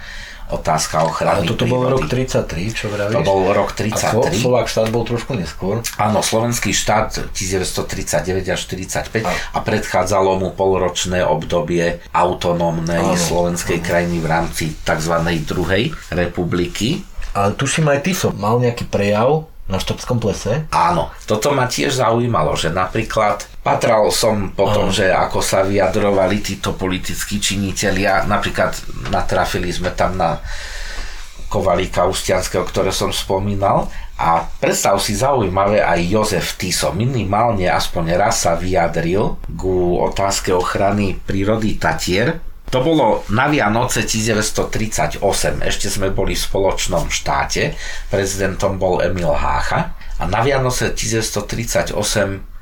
otázka 0.53 1.03
ochrany 1.03 1.43
Ale 1.43 1.49
toto 1.49 1.65
bol 1.65 1.81
prírody. 1.83 1.97
rok 1.97 2.03
33, 2.45 2.71
čo 2.71 2.87
vravíš? 2.87 3.15
To 3.15 3.21
bol 3.23 3.41
rok 3.49 3.71
A 3.73 3.97
Slo- 3.97 4.23
33. 4.29 4.39
Slovák 4.39 4.67
štát 4.67 4.89
bol 4.89 5.03
trošku 5.03 5.33
neskôr. 5.33 5.81
Áno, 5.97 6.21
slovenský 6.21 6.71
štát 6.71 7.33
1939 7.33 7.75
až 8.47 8.61
45 8.63 9.25
a 9.25 9.59
predchádzalo 9.59 10.37
mu 10.37 10.51
polročné 10.51 11.23
obdobie 11.23 12.05
autonómnej 12.13 13.01
Áno. 13.03 13.17
slovenskej 13.17 13.81
krajiny 13.81 14.19
v 14.19 14.27
rámci 14.27 14.65
tzv. 14.79 15.15
druhej 15.43 15.91
republiky. 16.13 17.03
Ale 17.33 17.53
tuším 17.53 17.89
aj 17.89 18.01
ty 18.03 18.13
som 18.13 18.37
mal 18.37 18.61
nejaký 18.61 18.85
prejav 18.87 19.49
na 19.71 19.79
Štrbskom 19.79 20.19
plese. 20.19 20.67
Áno, 20.75 21.15
toto 21.25 21.55
ma 21.55 21.71
tiež 21.71 22.03
zaujímalo, 22.03 22.59
že 22.59 22.75
napríklad 22.75 23.47
patral 23.63 24.11
som 24.11 24.51
po 24.51 24.67
tom, 24.75 24.91
že 24.91 25.09
ako 25.09 25.39
sa 25.39 25.63
vyjadrovali 25.63 26.43
títo 26.43 26.75
politickí 26.75 27.39
činitelia, 27.39 28.27
napríklad 28.27 28.75
natrafili 29.09 29.71
sme 29.71 29.95
tam 29.95 30.19
na 30.19 30.43
Kovalíka 31.47 32.09
Ustianského, 32.09 32.65
ktoré 32.65 32.91
som 32.91 33.13
spomínal. 33.13 33.87
A 34.17 34.47
predstav 34.63 34.97
si 35.03 35.19
zaujímavé 35.19 35.83
aj 35.83 36.01
Jozef 36.07 36.55
Tiso 36.57 36.95
minimálne 36.95 37.67
aspoň 37.67 38.17
raz 38.17 38.47
sa 38.47 38.55
vyjadril 38.55 39.37
ku 39.59 39.99
otázke 39.99 40.55
ochrany 40.55 41.19
prírody 41.19 41.77
Tatier, 41.77 42.39
to 42.73 42.81
bolo 42.81 43.21
na 43.29 43.53
Vianoce 43.53 44.09
1938, 44.09 45.21
ešte 45.61 45.93
sme 45.93 46.09
boli 46.09 46.33
v 46.33 46.41
spoločnom 46.41 47.13
štáte, 47.13 47.77
prezidentom 48.09 48.81
bol 48.81 49.05
Emil 49.05 49.29
Hácha 49.29 49.93
a 50.17 50.25
na 50.25 50.41
Vianoce 50.41 50.97
1938 50.97 51.93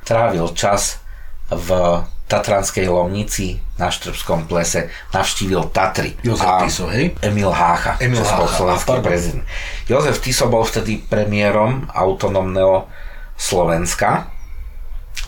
trávil 0.02 0.50
čas 0.58 0.98
v 1.46 2.02
Tatranskej 2.26 2.90
Lomnici 2.90 3.62
na 3.78 3.86
Štrbskom 3.86 4.50
plese, 4.50 4.90
navštívil 5.14 5.70
Tatry. 5.70 6.18
Jozef 6.26 6.46
A 6.46 6.66
Tiso, 6.66 6.90
hej? 6.90 7.14
Emil 7.22 7.54
Hácha, 7.54 7.94
Emil 8.02 8.26
československý 8.26 8.98
prezident. 9.06 9.46
Jozef 9.86 10.18
Tiso 10.18 10.50
bol 10.50 10.66
vtedy 10.66 11.06
premiérom 11.06 11.86
autonómneho 11.86 12.90
Slovenska 13.38 14.26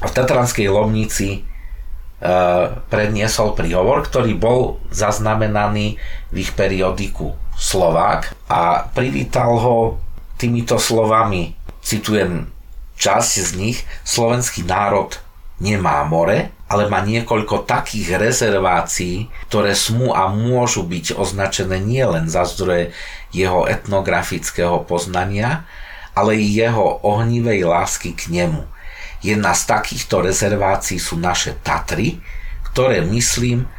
a 0.02 0.04
v 0.06 0.12
Tatranskej 0.14 0.66
Lomnici 0.66 1.51
predniesol 2.86 3.58
príhovor, 3.58 4.06
ktorý 4.06 4.38
bol 4.38 4.78
zaznamenaný 4.94 5.98
v 6.30 6.36
ich 6.38 6.54
periodiku 6.54 7.34
Slovák 7.58 8.38
a 8.46 8.86
privítal 8.94 9.58
ho 9.58 9.98
týmito 10.38 10.78
slovami, 10.78 11.58
citujem 11.82 12.46
časť 12.94 13.32
z 13.42 13.50
nich, 13.58 13.78
slovenský 14.06 14.62
národ 14.62 15.18
nemá 15.58 16.02
more, 16.06 16.54
ale 16.70 16.88
má 16.90 17.02
niekoľko 17.02 17.66
takých 17.66 18.18
rezervácií, 18.18 19.30
ktoré 19.50 19.74
smú 19.74 20.10
a 20.14 20.30
môžu 20.30 20.82
byť 20.86 21.14
označené 21.14 21.78
nielen 21.78 22.26
za 22.26 22.46
zdroje 22.46 22.94
jeho 23.34 23.66
etnografického 23.66 24.82
poznania, 24.86 25.66
ale 26.14 26.38
i 26.38 26.46
jeho 26.46 27.02
ohnivej 27.02 27.66
lásky 27.66 28.14
k 28.14 28.30
nemu. 28.30 28.66
Jedna 29.22 29.54
z 29.54 29.62
takýchto 29.70 30.26
rezervácií 30.26 30.98
sú 30.98 31.14
naše 31.16 31.54
Tatry, 31.62 32.18
ktoré, 32.74 33.06
myslím, 33.06 33.70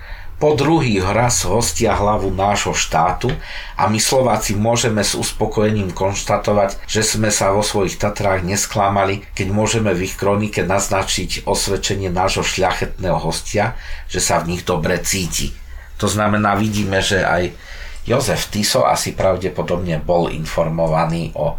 po 0.43 0.59
druhý 0.59 0.99
raz 0.99 1.47
hostia 1.47 1.95
hlavu 1.95 2.27
nášho 2.27 2.75
štátu 2.75 3.31
a 3.79 3.87
my 3.87 3.95
Slováci 3.95 4.59
môžeme 4.59 4.99
s 4.99 5.15
uspokojením 5.15 5.95
konštatovať, 5.95 6.83
že 6.83 6.99
sme 6.99 7.31
sa 7.31 7.55
vo 7.55 7.63
svojich 7.63 7.95
Tatrách 7.95 8.43
nesklamali, 8.43 9.23
keď 9.31 9.47
môžeme 9.55 9.95
v 9.95 10.03
ich 10.03 10.19
kronike 10.19 10.67
naznačiť 10.67 11.47
osvedčenie 11.47 12.11
nášho 12.11 12.43
šľachetného 12.43 13.23
hostia, 13.23 13.79
že 14.11 14.19
sa 14.19 14.43
v 14.43 14.51
nich 14.51 14.67
dobre 14.67 14.99
cíti. 14.99 15.55
To 16.03 16.11
znamená, 16.11 16.59
vidíme, 16.59 16.99
že 16.99 17.23
aj 17.23 17.55
Jozef 18.03 18.51
Tiso 18.51 18.83
asi 18.83 19.15
pravdepodobne 19.15 20.03
bol 20.03 20.27
informovaný 20.27 21.31
o 21.39 21.55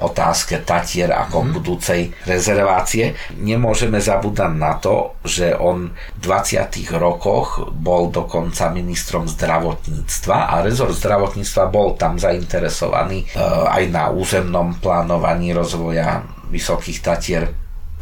otázke 0.00 0.64
Tatier 0.64 1.12
ako 1.12 1.44
mm. 1.44 1.50
budúcej 1.54 2.00
rezervácie. 2.24 3.14
Nemôžeme 3.36 4.00
zabúdať 4.00 4.52
na 4.56 4.76
to, 4.80 5.20
že 5.24 5.52
on 5.56 5.92
v 5.92 6.18
20. 6.24 6.66
rokoch 6.96 7.70
bol 7.70 8.08
dokonca 8.08 8.72
ministrom 8.72 9.28
zdravotníctva 9.28 10.52
a 10.52 10.64
rezort 10.64 10.96
zdravotníctva 10.96 11.62
bol 11.68 11.94
tam 11.94 12.16
zainteresovaný 12.16 13.24
e, 13.24 13.40
aj 13.68 13.84
na 13.92 14.08
územnom 14.10 14.80
plánovaní 14.80 15.52
rozvoja 15.52 16.24
Vysokých 16.50 17.00
Tatier 17.00 17.44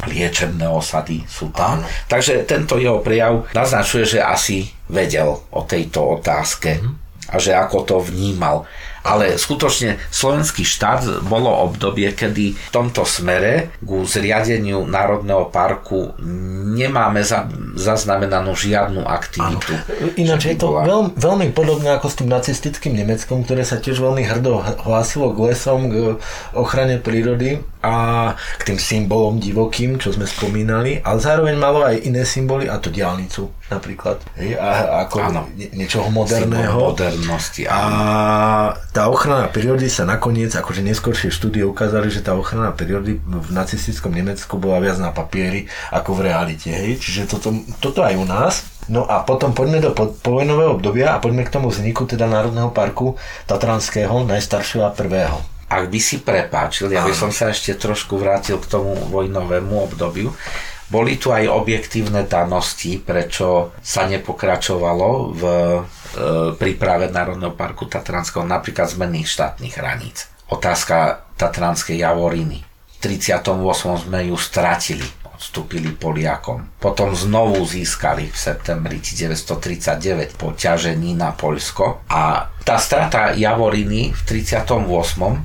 liečebné 0.07 0.71
osady 0.71 1.27
sú 1.27 1.51
tam. 1.51 1.83
Áno. 1.83 1.87
Takže 2.07 2.47
tento 2.47 2.79
jeho 2.79 3.03
prejav 3.03 3.51
naznačuje, 3.51 4.19
že 4.19 4.21
asi 4.23 4.71
vedel 4.87 5.35
o 5.51 5.61
tejto 5.67 6.23
otázke 6.23 6.79
a 7.29 7.37
že 7.37 7.53
ako 7.53 7.79
to 7.85 7.97
vnímal. 8.01 8.65
Ale 9.07 9.39
skutočne 9.39 9.99
slovenský 10.11 10.67
štát 10.67 11.25
bolo 11.27 11.49
obdobie, 11.49 12.11
kedy 12.13 12.55
v 12.55 12.71
tomto 12.75 13.07
smere 13.07 13.73
ku 13.81 14.03
zriadeniu 14.05 14.85
Národného 14.85 15.49
parku 15.51 16.15
nemáme 16.75 17.23
za, 17.23 17.47
zaznamenanú 17.79 18.53
žiadnu 18.53 19.07
aktivitu. 19.07 19.73
Ináč 20.19 20.53
je 20.53 20.57
to 20.59 20.75
bola- 20.75 20.85
veľ, 20.85 21.01
veľmi 21.15 21.47
podobné 21.55 21.95
ako 21.95 22.07
s 22.11 22.19
tým 22.19 22.29
nacistickým 22.29 22.95
Nemeckom, 22.99 23.47
ktoré 23.47 23.63
sa 23.65 23.79
tiež 23.79 24.03
veľmi 24.03 24.23
hrdo 24.27 24.61
hlásilo 24.85 25.33
k 25.33 25.39
lesom, 25.53 25.89
k 25.89 25.95
ochrane 26.55 27.01
prírody 27.01 27.63
a 27.83 28.35
k 28.59 28.75
tým 28.75 28.79
symbolom 28.79 29.39
divokým, 29.39 30.03
čo 30.03 30.11
sme 30.11 30.27
spomínali, 30.27 30.99
ale 31.07 31.19
zároveň 31.23 31.55
malo 31.55 31.87
aj 31.87 32.03
iné 32.03 32.27
symboly, 32.27 32.67
a 32.67 32.83
to 32.83 32.91
diálnicu 32.91 33.51
napríklad, 33.69 34.17
hej, 34.41 34.57
a, 34.57 35.05
ako 35.05 35.17
Áno. 35.21 35.41
nie, 35.53 35.69
niečoho 35.77 36.09
moderného. 36.09 36.93
modernosti. 36.93 37.69
A 37.69 37.77
áno. 37.77 37.93
tá 38.97 39.13
ochrana 39.13 39.49
prírody 39.53 39.93
sa 39.93 40.09
nakoniec, 40.09 40.57
akože 40.57 40.81
neskôršie 40.81 41.29
štúdie 41.29 41.65
ukázali, 41.69 42.09
že 42.09 42.25
tá 42.25 42.33
ochrana 42.33 42.73
prírody 42.73 43.21
v 43.21 43.51
nacistickom 43.53 44.13
Nemecku 44.13 44.57
bola 44.57 44.81
viac 44.81 44.97
na 44.97 45.13
papieri 45.13 45.69
ako 45.93 46.17
v 46.17 46.21
realite. 46.33 46.73
Hej? 46.73 47.01
Čiže 47.01 47.23
toto, 47.29 47.53
toto 47.79 48.01
aj 48.01 48.17
u 48.17 48.25
nás. 48.25 48.55
No 48.89 49.05
a 49.05 49.21
potom 49.21 49.53
poďme 49.53 49.85
do 49.85 49.93
po- 49.93 50.17
povojnového 50.17 50.81
obdobia 50.81 51.13
a 51.13 51.21
poďme 51.21 51.45
k 51.45 51.53
tomu 51.53 51.69
vzniku 51.69 52.09
teda 52.09 52.25
Národného 52.25 52.73
parku 52.73 53.21
Tatranského, 53.45 54.25
najstaršieho 54.25 54.89
a 54.89 54.97
prvého. 54.97 55.37
Ak 55.69 55.93
by 55.93 56.01
si 56.01 56.25
prepáčil, 56.25 56.89
ja 56.89 57.05
by 57.05 57.13
som 57.13 57.29
sa 57.29 57.53
ešte 57.53 57.77
trošku 57.77 58.17
vrátil 58.17 58.57
k 58.57 58.65
tomu 58.65 58.97
vojnovému 59.13 59.77
obdobiu. 59.85 60.33
Boli 60.89 61.21
tu 61.21 61.29
aj 61.29 61.45
objektívne 61.53 62.25
danosti, 62.25 62.97
prečo 62.97 63.77
sa 63.85 64.09
nepokračovalo 64.09 65.09
v 65.37 65.43
e, 65.45 65.81
príprave 66.57 67.13
Národného 67.13 67.53
parku 67.53 67.85
Tatranského, 67.85 68.41
napríklad 68.41 68.89
zmeny 68.89 69.21
štátnych 69.29 69.77
hraníc. 69.77 70.33
Otázka 70.49 71.29
Tatranskej 71.37 72.01
Javoriny. 72.01 72.65
V 72.65 72.97
38. 73.05 73.53
sme 74.09 74.33
ju 74.33 74.37
stratili, 74.41 75.05
odstúpili 75.29 75.93
Poliakom. 75.93 76.81
Potom 76.81 77.13
znovu 77.13 77.61
získali 77.69 78.33
v 78.33 78.37
septembri 78.37 78.97
1939 79.05 80.41
po 80.41 80.57
ťažení 80.57 81.13
na 81.13 81.37
Poľsko. 81.37 82.09
A 82.09 82.49
tá 82.65 82.81
strata 82.81 83.37
Javoriny 83.37 84.17
v 84.17 84.21
38 84.25 84.73
e, 84.73 85.37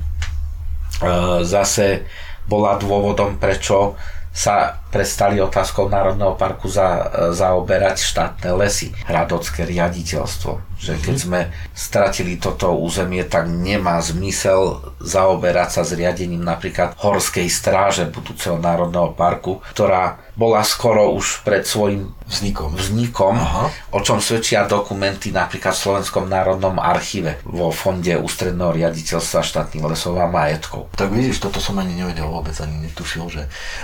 zase 1.44 2.08
bola 2.48 2.80
dôvodom, 2.80 3.36
prečo 3.36 3.92
sa 4.34 4.82
prestali 4.94 5.42
otázkou 5.42 5.90
Národného 5.90 6.38
parku 6.38 6.70
za, 6.70 7.10
zaoberať 7.34 7.98
štátne 7.98 8.54
lesy, 8.54 8.94
hradocké 9.10 9.66
riaditeľstvo. 9.66 10.78
Že 10.78 10.92
keď 11.02 11.16
sme 11.18 11.40
stratili 11.74 12.38
toto 12.38 12.78
územie, 12.78 13.26
tak 13.26 13.50
nemá 13.50 13.98
zmysel 13.98 14.94
zaoberať 15.02 15.80
sa 15.80 15.82
zriadením 15.82 16.46
napríklad 16.46 16.94
Horskej 16.94 17.50
stráže 17.50 18.06
budúceho 18.06 18.54
Národného 18.62 19.10
parku, 19.18 19.58
ktorá 19.74 20.22
bola 20.38 20.62
skoro 20.62 21.10
už 21.10 21.42
pred 21.42 21.66
svojim 21.66 22.14
Vznikom. 22.24 22.72
vznikom, 22.72 23.36
Aha. 23.36 23.68
o 23.92 24.00
čom 24.00 24.16
svedčia 24.16 24.64
dokumenty 24.64 25.28
napríklad 25.28 25.76
v 25.76 25.84
Slovenskom 25.84 26.24
národnom 26.24 26.80
archíve 26.80 27.36
vo 27.44 27.68
Fonde 27.68 28.16
ústredného 28.16 28.72
riaditeľstva 28.72 29.44
štátnych 29.44 29.84
lesov 29.84 30.16
a 30.16 30.24
majetkov. 30.24 30.88
Tak 30.96 31.12
vidíš, 31.12 31.44
toto 31.44 31.60
som 31.60 31.76
ani 31.76 31.92
nevedel 31.92 32.24
vôbec, 32.24 32.56
ani 32.64 32.88
netušil, 32.88 33.28
že... 33.28 33.42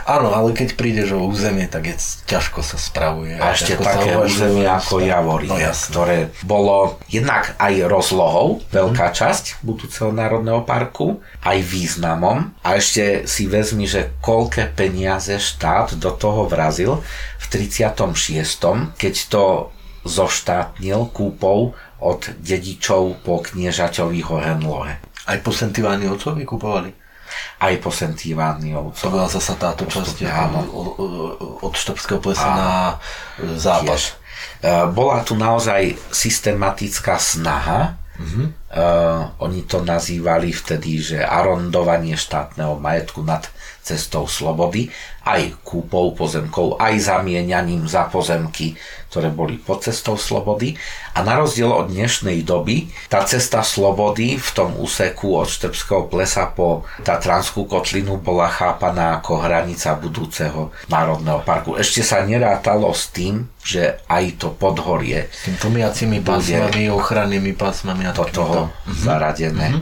Áno, 0.09 0.33
ale 0.33 0.57
keď 0.57 0.73
prídeš 1.00 1.16
o 1.16 1.24
územie, 1.24 1.64
tak 1.64 1.88
je 1.88 1.96
ťažko 2.28 2.60
sa 2.60 2.76
spravuje. 2.76 3.40
A 3.40 3.56
ešte 3.56 3.80
také 3.80 4.20
územie 4.20 4.68
ako 4.68 5.00
Javorina, 5.00 5.56
No 5.56 5.72
ktoré 5.72 6.28
bolo 6.44 7.00
jednak 7.08 7.56
aj 7.56 7.88
rozlohou, 7.88 8.60
veľká 8.68 9.08
časť 9.16 9.64
budúceho 9.64 10.12
národného 10.12 10.60
parku, 10.68 11.24
aj 11.40 11.56
významom. 11.64 12.52
A 12.60 12.76
ešte 12.76 13.24
si 13.24 13.48
vezmi, 13.48 13.88
že 13.88 14.12
koľké 14.20 14.76
peniaze 14.76 15.40
štát 15.40 15.96
do 15.96 16.12
toho 16.12 16.44
vrazil 16.44 17.00
v 17.40 17.44
36., 17.48 19.00
keď 19.00 19.14
to 19.32 19.72
zoštátnil 20.04 21.08
kúpov 21.16 21.72
od 21.96 22.20
dedičov 22.44 23.24
po 23.24 23.40
kniežaťovi 23.40 24.20
Hohenlohe. 24.20 25.00
Aj 25.00 25.38
po 25.40 25.48
Sentiváni 25.48 26.12
otcovi 26.12 26.44
kupovali? 26.44 26.99
Aj 27.61 27.75
po 27.77 27.92
Sentiváni 27.92 28.73
To 28.73 29.07
bola 29.12 29.29
zasa 29.29 29.53
táto 29.61 29.85
časť 29.85 30.25
áno. 30.25 30.64
od 31.61 31.73
Štrbského 31.77 32.16
plesa 32.16 32.49
na 32.49 32.70
e, 33.37 33.61
západ. 33.61 34.01
Tiež. 34.01 34.05
E, 34.64 34.88
Bola 34.88 35.20
tu 35.20 35.37
naozaj 35.37 35.94
systematická 36.09 37.20
snaha. 37.20 38.01
Uh, 38.20 39.33
oni 39.40 39.64
to 39.64 39.81
nazývali 39.81 40.53
vtedy, 40.53 41.01
že 41.01 41.18
arondovanie 41.25 42.20
štátneho 42.20 42.77
majetku 42.77 43.25
nad 43.25 43.49
cestou 43.81 44.29
slobody, 44.29 44.92
aj 45.30 45.62
kúpou 45.62 46.10
pozemkov, 46.10 46.74
aj 46.82 46.98
zamieňaním 46.98 47.86
za 47.86 48.10
pozemky, 48.10 48.74
ktoré 49.10 49.30
boli 49.30 49.58
pod 49.58 49.86
cestou 49.86 50.18
slobody. 50.18 50.74
A 51.14 51.22
na 51.22 51.38
rozdiel 51.38 51.70
od 51.70 51.90
dnešnej 51.90 52.42
doby, 52.42 52.90
tá 53.06 53.22
cesta 53.22 53.62
slobody 53.62 54.38
v 54.38 54.50
tom 54.50 54.74
úseku 54.74 55.38
od 55.38 55.46
Štrbského 55.46 56.10
plesa 56.10 56.50
po 56.50 56.86
Tatranskú 57.06 57.66
kotlinu 57.66 58.18
bola 58.18 58.50
chápaná 58.50 59.18
ako 59.22 59.42
hranica 59.42 59.94
budúceho 59.98 60.74
národného 60.90 61.42
parku. 61.46 61.78
Ešte 61.78 62.02
sa 62.02 62.22
nerátalo 62.26 62.90
s 62.90 63.10
tým, 63.10 63.46
že 63.62 64.02
aj 64.10 64.42
to 64.42 64.48
podhorie 64.54 65.30
S 65.30 65.46
tým 65.46 65.58
tlmiacimi 65.58 66.18
pásmami, 66.22 66.90
ochrannými 66.90 67.52
pásmami 67.54 68.06
a 68.06 68.12
do 68.14 68.26
toho 68.26 68.70
zaradené. 68.86 69.78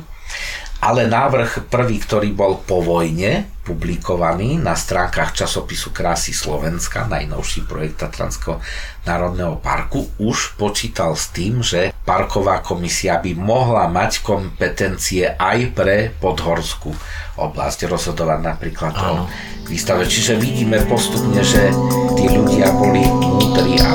Ale 0.78 1.11
návrh 1.11 1.66
prvý, 1.66 1.98
ktorý 1.98 2.30
bol 2.30 2.62
po 2.62 2.78
vojne 2.78 3.58
publikovaný 3.68 4.57
na 4.57 4.72
stránkach 4.72 5.37
časopisu 5.37 5.92
Krásy 5.92 6.33
Slovenska, 6.33 7.04
najnovší 7.04 7.68
projekt 7.68 8.00
Tatranského 8.00 8.64
národného 9.04 9.61
parku, 9.61 10.09
už 10.16 10.57
počítal 10.57 11.12
s 11.12 11.28
tým, 11.28 11.61
že 11.61 11.92
parková 12.09 12.64
komisia 12.64 13.20
by 13.20 13.37
mohla 13.37 13.85
mať 13.92 14.24
kompetencie 14.24 15.37
aj 15.37 15.76
pre 15.76 16.09
podhorskú 16.16 16.96
oblasť, 17.37 17.92
rozhodovať 17.92 18.40
napríklad 18.40 18.96
o 18.96 19.28
výstave. 19.68 20.09
Čiže 20.09 20.40
vidíme 20.40 20.81
postupne, 20.88 21.44
že 21.44 21.68
tí 22.16 22.24
ľudia 22.24 22.72
boli 22.72 23.04
múdri 23.04 23.76
a 23.85 23.92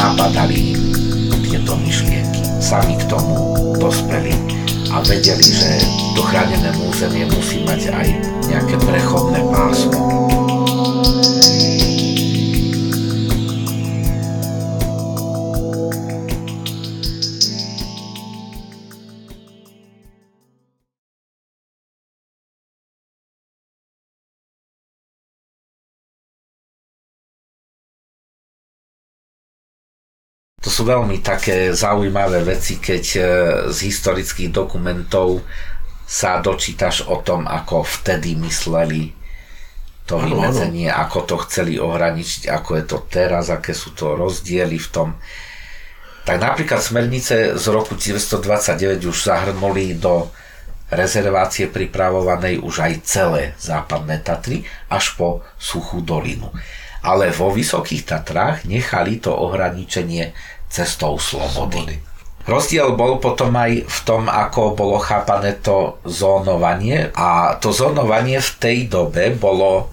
napadali 0.00 0.72
tieto 1.44 1.76
myšlienky. 1.76 2.40
Sami 2.64 2.96
k 2.96 3.04
tomu 3.12 3.36
dospeli 3.76 4.32
a 4.90 5.04
vedeli, 5.04 5.44
že 5.44 5.84
to 6.16 6.24
chránené 6.24 6.72
územie 6.80 7.28
musí 7.28 7.60
mať 7.68 7.92
aj 7.92 8.35
nejaké 8.46 8.76
prechodné 8.78 9.40
pásmo. 9.50 10.16
To 30.66 30.74
sú 30.74 30.82
veľmi 30.82 31.22
také 31.22 31.70
zaujímavé 31.70 32.42
veci, 32.42 32.82
keď 32.82 33.04
e, 33.14 33.20
z 33.70 33.78
historických 33.86 34.50
dokumentov 34.50 35.46
sa 36.06 36.38
dočítaš 36.38 37.10
o 37.10 37.18
tom, 37.20 37.50
ako 37.50 37.82
vtedy 37.82 38.38
mysleli 38.38 39.10
to 40.06 40.22
Áno, 40.22 40.38
vymedzenie, 40.38 40.86
ako 40.86 41.26
to 41.26 41.36
chceli 41.50 41.82
ohraničiť, 41.82 42.46
ako 42.46 42.70
je 42.78 42.84
to 42.86 42.98
teraz, 43.10 43.50
aké 43.50 43.74
sú 43.74 43.90
to 43.90 44.14
rozdiely 44.14 44.78
v 44.78 44.88
tom. 44.94 45.08
Tak 46.22 46.38
napríklad 46.38 46.78
smernice 46.78 47.58
z 47.58 47.64
roku 47.74 47.98
1929 47.98 49.02
už 49.02 49.18
zahrnuli 49.18 49.98
do 49.98 50.30
rezervácie 50.90 51.66
pripravovanej 51.66 52.62
už 52.62 52.86
aj 52.86 52.92
celé 53.02 53.42
západné 53.58 54.22
Tatry 54.22 54.62
až 54.86 55.18
po 55.18 55.42
suchú 55.58 56.02
dolinu. 56.06 56.54
Ale 57.02 57.34
vo 57.34 57.50
Vysokých 57.50 58.06
Tatrách 58.06 58.66
nechali 58.66 59.18
to 59.18 59.34
ohraničenie 59.34 60.34
cestou 60.70 61.18
slobody. 61.18 61.82
Slobody. 61.82 62.05
Rozdiel 62.46 62.94
bol 62.94 63.18
potom 63.18 63.50
aj 63.58 63.90
v 63.90 63.98
tom, 64.06 64.30
ako 64.30 64.78
bolo 64.78 65.02
chápané 65.02 65.58
to 65.58 65.98
zónovanie 66.06 67.10
a 67.18 67.58
to 67.58 67.74
zónovanie 67.74 68.38
v 68.38 68.50
tej 68.62 68.78
dobe 68.86 69.34
bolo 69.34 69.82
e, 69.82 69.84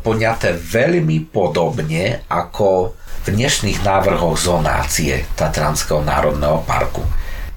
poňaté 0.00 0.56
veľmi 0.56 1.28
podobne 1.28 2.24
ako 2.32 2.96
v 2.96 3.26
dnešných 3.28 3.84
návrhoch 3.84 4.40
zonácie 4.40 5.28
Tatranského 5.36 6.00
národného 6.00 6.64
parku. 6.64 7.04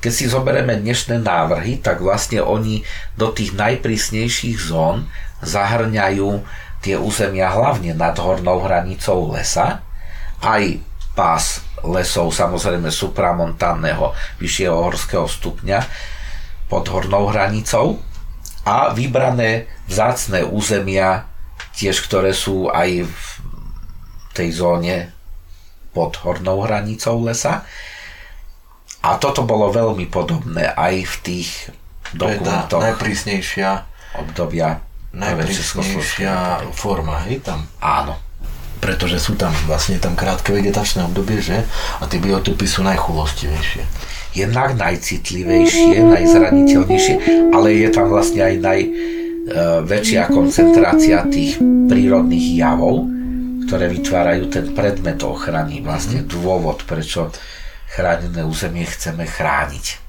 Keď 0.04 0.12
si 0.12 0.28
zoberieme 0.28 0.76
dnešné 0.76 1.24
návrhy, 1.24 1.80
tak 1.80 2.04
vlastne 2.04 2.44
oni 2.44 2.84
do 3.16 3.32
tých 3.32 3.56
najprísnejších 3.56 4.60
zón 4.60 5.08
zahrňajú 5.40 6.44
tie 6.84 7.00
územia 7.00 7.56
hlavne 7.56 7.96
nad 7.96 8.20
hornou 8.20 8.68
hranicou 8.68 9.32
lesa, 9.32 9.80
aj 10.44 10.80
pás 11.20 11.68
lesov 11.84 12.32
samozrejme 12.32 12.88
supramontánneho 12.88 14.16
vyššieho 14.40 14.72
horského 14.72 15.28
stupňa 15.28 15.84
pod 16.72 16.88
hornou 16.88 17.28
hranicou 17.28 18.00
a 18.64 18.96
vybrané 18.96 19.68
vzácne 19.92 20.48
územia 20.48 21.28
tiež, 21.76 22.08
ktoré 22.08 22.32
sú 22.32 22.72
aj 22.72 23.04
v 23.04 23.24
tej 24.32 24.64
zóne 24.64 25.12
pod 25.92 26.16
hornou 26.24 26.64
hranicou 26.64 27.20
lesa. 27.20 27.68
A 29.04 29.20
toto 29.20 29.44
bolo 29.44 29.76
veľmi 29.76 30.08
podobné 30.08 30.72
aj 30.72 31.04
v 31.04 31.16
tých 31.20 31.50
To 32.16 32.32
je 32.32 32.40
tá 32.40 32.64
dokumentoch 32.64 32.84
najprísnejšia, 32.84 33.70
obdobia 34.24 34.80
najprísnejšia 35.12 36.64
forma, 36.72 37.28
hej, 37.28 37.44
tam. 37.44 37.68
Áno. 37.84 38.29
Pretože 38.80 39.20
sú 39.20 39.36
tam 39.36 39.52
vlastne 39.68 40.00
tam 40.00 40.16
krátke 40.16 40.56
vegetačné 40.56 41.04
obdobie, 41.04 41.44
že? 41.44 41.68
A 42.00 42.08
tie 42.08 42.24
biotopy 42.24 42.64
sú 42.64 42.82
najchulostivejšie. 42.88 43.84
jednak 44.34 44.78
najcitlivejšie, 44.78 46.06
najzraniteľnejšie, 46.06 47.16
ale 47.54 47.68
je 47.82 47.90
tam 47.90 48.08
vlastne 48.14 48.42
aj 48.46 48.56
najväčšia 48.62 50.24
koncentrácia 50.30 51.26
tých 51.26 51.58
prírodných 51.60 52.48
javov, 52.58 53.10
ktoré 53.66 53.90
vytvárajú 53.90 54.50
ten 54.50 54.66
predmet 54.74 55.22
ochrany, 55.22 55.82
vlastne 55.82 56.26
dôvod, 56.26 56.86
prečo 56.86 57.34
chránené 57.90 58.46
územie 58.46 58.86
chceme 58.86 59.26
chrániť. 59.26 60.09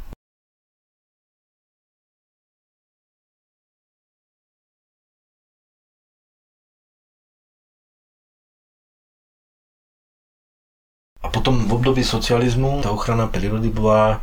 Potom 11.41 11.65
v 11.65 11.73
období 11.73 12.05
socializmu 12.05 12.85
tá 12.85 12.93
ochrana 12.93 13.25
prírody 13.25 13.73
bola 13.73 14.21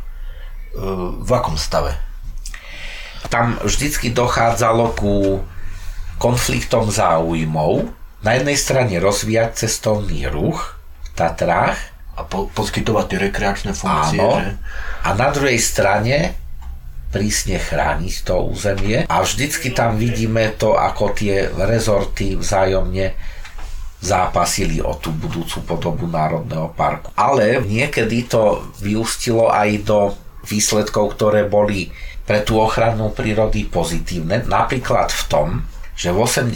e, 0.70 0.86
v 1.18 1.30
akom 1.34 1.58
stave? 1.58 1.98
Tam 3.26 3.58
vždycky 3.58 4.14
dochádzalo 4.14 4.94
ku 4.94 5.42
konfliktom 6.22 6.86
záujmov. 6.86 7.90
Na 8.22 8.38
jednej 8.38 8.54
strane 8.54 8.94
rozvíjať 9.02 9.66
cestovný 9.66 10.30
ruch 10.30 10.78
v 10.78 11.08
Tatrách, 11.18 11.78
A 12.18 12.26
po, 12.26 12.50
poskytovať 12.50 13.04
tie 13.10 13.18
rekreačné 13.30 13.70
funkcie, 13.74 14.18
Áno. 14.18 14.38
že? 14.42 14.58
A 15.06 15.14
na 15.14 15.30
druhej 15.30 15.58
strane 15.58 16.34
prísne 17.14 17.62
chrániť 17.62 18.14
to 18.26 18.52
územie 18.52 19.06
a 19.06 19.14
vždycky 19.22 19.70
tam 19.70 19.96
vidíme 19.96 20.50
to, 20.58 20.74
ako 20.74 21.14
tie 21.14 21.48
rezorty 21.50 22.34
vzájomne 22.34 23.14
zápasili 23.98 24.78
o 24.78 24.94
tú 24.94 25.10
budúcu 25.10 25.58
podobu 25.66 26.06
Národného 26.06 26.70
parku. 26.74 27.10
Ale 27.18 27.62
niekedy 27.66 28.30
to 28.30 28.62
vyústilo 28.78 29.50
aj 29.50 29.68
do 29.82 29.98
výsledkov, 30.46 31.18
ktoré 31.18 31.44
boli 31.50 31.90
pre 32.22 32.44
tú 32.44 32.60
ochranu 32.60 33.10
prírody 33.10 33.66
pozitívne. 33.66 34.44
Napríklad 34.46 35.10
v 35.10 35.22
tom, 35.26 35.48
že 35.98 36.14
v 36.14 36.22
80. 36.22 36.54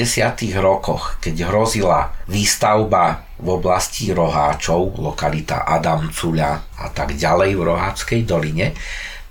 rokoch, 0.62 1.18
keď 1.18 1.50
hrozila 1.50 2.14
výstavba 2.30 3.26
v 3.42 3.58
oblasti 3.58 4.14
Roháčov, 4.14 5.02
lokalita 5.02 5.66
Adamcuľa 5.66 6.78
a 6.78 6.86
tak 6.94 7.18
ďalej 7.18 7.58
v 7.58 7.62
Roháčskej 7.66 8.20
doline, 8.22 8.70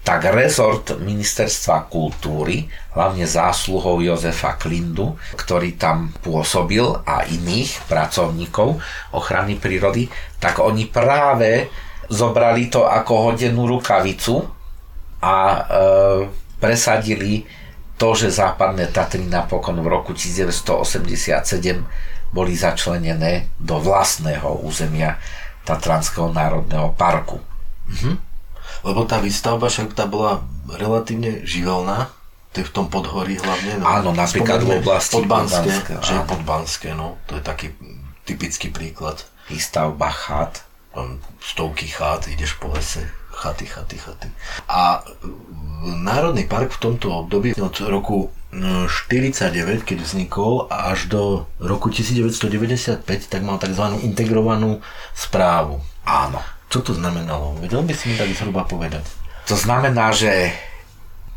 tak 0.02 0.34
rezort 0.34 0.98
ministerstva 0.98 1.86
kultúry, 1.86 2.66
hlavne 2.98 3.30
zásluhou 3.30 4.02
Jozefa 4.02 4.58
Klindu, 4.58 5.14
ktorý 5.38 5.78
tam 5.78 6.10
pôsobil 6.26 6.82
a 7.06 7.22
iných 7.30 7.86
pracovníkov 7.86 8.82
ochrany 9.14 9.62
prírody, 9.62 10.10
tak 10.42 10.58
oni 10.58 10.90
práve 10.90 11.70
zobrali 12.10 12.74
to 12.74 12.90
ako 12.90 13.30
hodenú 13.30 13.70
rukavicu 13.70 14.42
a 15.22 15.38
e, 15.38 15.60
presadili 16.58 17.46
to, 18.02 18.18
že 18.18 18.34
západné 18.34 18.90
Tatry 18.90 19.30
napokon 19.30 19.78
v 19.78 19.86
roku 19.86 20.18
1987 20.18 21.46
boli 22.34 22.58
začlenené 22.58 23.54
do 23.62 23.78
vlastného 23.78 24.66
územia 24.66 25.22
Tatranského 25.62 26.34
národného 26.34 26.98
parku. 26.98 27.38
Mhm. 27.86 28.31
Lebo 28.82 29.06
tá 29.06 29.22
výstavba 29.22 29.70
však 29.70 29.94
tá 29.94 30.10
bola 30.10 30.42
relatívne 30.70 31.46
živelná, 31.46 32.10
to 32.52 32.60
je 32.62 32.68
v 32.68 32.74
tom 32.76 32.88
podhorí 32.92 33.40
hlavne. 33.40 33.80
No, 33.80 33.86
áno, 33.88 34.10
napríklad 34.12 34.60
v 34.68 34.84
oblasti 34.84 35.16
Podbanské, 35.24 35.72
Podbanské 35.72 35.94
že 36.04 36.14
je 36.14 36.24
Podbanské, 36.28 36.90
no, 36.92 37.16
to 37.24 37.40
je 37.40 37.44
taký 37.44 37.68
typický 38.28 38.68
príklad. 38.74 39.24
Výstavba 39.48 40.12
chat. 40.12 40.68
Stovky 41.40 41.88
chat, 41.88 42.28
ideš 42.28 42.60
po 42.60 42.68
lese, 42.68 43.08
chaty, 43.32 43.64
chaty, 43.64 43.96
chaty. 43.96 44.28
A 44.68 45.00
Národný 45.82 46.44
park 46.46 46.76
v 46.76 46.84
tomto 46.92 47.26
období 47.26 47.56
od 47.56 47.74
roku 47.88 48.30
49, 48.52 49.88
keď 49.88 49.98
vznikol, 50.04 50.68
až 50.68 51.08
do 51.08 51.48
roku 51.64 51.88
1995, 51.88 53.08
tak 53.08 53.42
mal 53.42 53.56
tzv. 53.56 54.04
integrovanú 54.04 54.84
správu. 55.16 55.80
Áno. 56.04 56.44
Čo 56.72 56.80
to 56.80 56.92
znamenalo? 56.96 57.60
Vedel 57.60 57.84
by 57.84 57.92
si 57.92 58.10
mi 58.10 58.16
tak 58.16 58.32
zhruba 58.32 58.64
povedať? 58.64 59.04
To 59.52 59.60
znamená, 59.60 60.16
že 60.16 60.56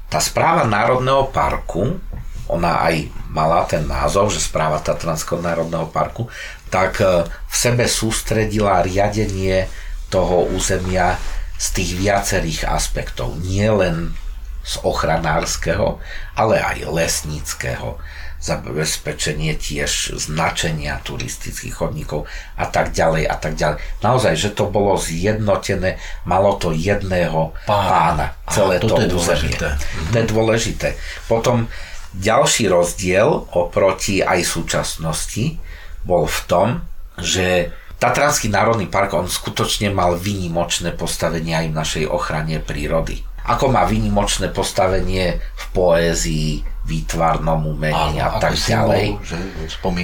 tá 0.06 0.22
správa 0.22 0.62
Národného 0.62 1.26
parku, 1.34 1.98
ona 2.46 2.86
aj 2.86 3.10
mala 3.34 3.66
ten 3.66 3.82
názov, 3.82 4.30
že 4.30 4.38
správa 4.38 4.78
Tatranského 4.78 5.42
národného 5.42 5.90
parku, 5.90 6.30
tak 6.70 7.02
e, 7.02 7.26
v 7.26 7.54
sebe 7.56 7.90
sústredila 7.90 8.84
riadenie 8.84 9.66
toho 10.06 10.46
územia 10.54 11.18
z 11.58 11.66
tých 11.74 11.90
viacerých 11.98 12.70
aspektov. 12.70 13.34
Nie 13.42 13.74
len 13.74 14.14
z 14.62 14.78
ochranárskeho, 14.86 15.98
ale 16.38 16.62
aj 16.62 16.86
lesníckého, 16.86 17.98
zabezpečenie 18.44 19.56
tiež 19.56 20.20
značenia 20.20 21.00
turistických 21.00 21.72
chodníkov 21.72 22.28
a 22.60 22.68
tak 22.68 22.92
ďalej 22.92 23.24
a 23.24 23.36
tak 23.40 23.56
ďalej. 23.56 23.80
Naozaj, 24.04 24.34
že 24.36 24.50
to 24.52 24.68
bolo 24.68 25.00
zjednotené, 25.00 25.96
malo 26.28 26.60
to 26.60 26.76
jedného 26.76 27.56
pána, 27.64 28.36
celé 28.52 28.84
to, 28.84 28.92
to 28.92 29.16
územie. 29.16 29.56
Mhm. 29.56 30.12
To 30.12 30.16
je 30.20 30.26
dôležité. 30.28 30.88
Potom 31.24 31.72
ďalší 32.12 32.68
rozdiel 32.68 33.48
oproti 33.56 34.20
aj 34.20 34.44
súčasnosti 34.44 35.56
bol 36.04 36.28
v 36.28 36.40
tom, 36.44 36.68
že 37.16 37.72
Tatranský 37.94 38.52
národný 38.52 38.84
park, 38.84 39.16
on 39.16 39.30
skutočne 39.30 39.88
mal 39.88 40.20
výnimočné 40.20 40.92
postavenie 40.92 41.56
aj 41.56 41.66
v 41.72 41.78
našej 41.78 42.04
ochrane 42.12 42.60
prírody 42.60 43.24
ako 43.44 43.68
má 43.68 43.84
výnimočné 43.84 44.48
postavenie 44.48 45.36
v 45.36 45.64
poézii, 45.76 46.73
výtvarnom 46.84 47.64
umení 47.64 48.20
a 48.20 48.36
tak 48.36 48.60
ďalej. 48.60 49.16
Bol, 49.16 49.24
že 49.24 49.38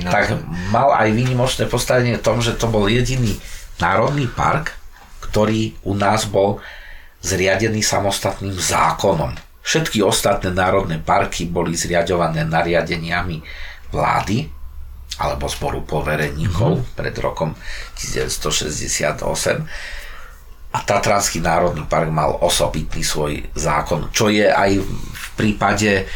tak 0.09 0.33
mal 0.73 0.97
aj 0.97 1.13
výnimočné 1.13 1.69
postavenie 1.69 2.17
v 2.17 2.25
tom, 2.25 2.41
že 2.41 2.57
to 2.57 2.73
bol 2.73 2.89
jediný 2.89 3.37
národný 3.77 4.29
park, 4.33 4.73
ktorý 5.21 5.77
u 5.85 5.93
nás 5.93 6.25
bol 6.25 6.59
zriadený 7.21 7.85
samostatným 7.85 8.57
zákonom. 8.57 9.37
Všetky 9.61 10.01
ostatné 10.01 10.57
národné 10.57 10.97
parky 11.05 11.45
boli 11.45 11.77
zriadované 11.77 12.49
nariadeniami 12.49 13.45
vlády 13.93 14.49
alebo 15.21 15.45
zboru 15.53 15.85
povereníkov 15.85 16.81
mm-hmm. 16.81 16.97
pred 16.97 17.13
rokom 17.21 17.53
1968 18.01 19.21
a 20.71 20.79
Tatranský 20.87 21.43
národný 21.43 21.85
park 21.85 22.09
mal 22.09 22.39
osobitný 22.41 23.03
svoj 23.03 23.43
zákon, 23.59 24.09
čo 24.15 24.31
je 24.31 24.47
aj 24.47 24.81
v 24.81 25.27
prípade 25.35 26.07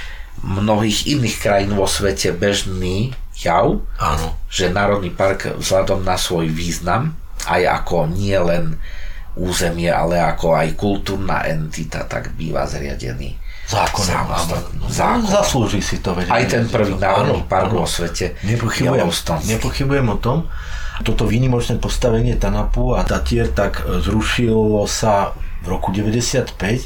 mnohých 0.45 1.09
iných 1.09 1.37
krajín 1.41 1.73
vo 1.73 1.89
svete 1.89 2.37
bežný 2.37 3.17
jav, 3.41 3.81
Áno. 3.97 4.37
že 4.53 4.69
Národný 4.69 5.09
park 5.11 5.57
vzhľadom 5.57 6.05
na 6.05 6.21
svoj 6.21 6.53
význam, 6.53 7.17
aj 7.49 7.83
ako 7.83 8.13
nie 8.13 8.37
len 8.37 8.77
územie, 9.35 9.91
ale 9.91 10.21
ako 10.23 10.55
aj 10.55 10.69
kultúrna 10.79 11.43
entita, 11.49 12.07
tak 12.07 12.37
býva 12.39 12.69
zriadený 12.69 13.35
zákonom. 13.67 14.29
No, 14.79 14.87
zákon. 14.87 15.27
Zaslúži 15.27 15.81
si 15.81 15.99
to 16.05 16.15
vedieť. 16.15 16.31
Aj 16.31 16.45
ten 16.47 16.65
prvý 16.69 16.95
národný 16.95 17.43
park 17.49 17.73
vo 17.73 17.89
svete. 17.89 18.37
Nepochybujem, 18.45 19.09
nepochybujem 19.49 20.07
o 20.13 20.19
tom. 20.21 20.47
Toto 21.03 21.27
výnimočné 21.27 21.83
postavenie 21.83 22.39
Tanapu 22.39 22.95
a 22.95 23.03
Tatier 23.03 23.51
tak 23.51 23.83
zrušilo 23.83 24.87
sa 24.87 25.35
v 25.65 25.75
roku 25.75 25.91
95 25.91 26.55
e, 26.55 26.83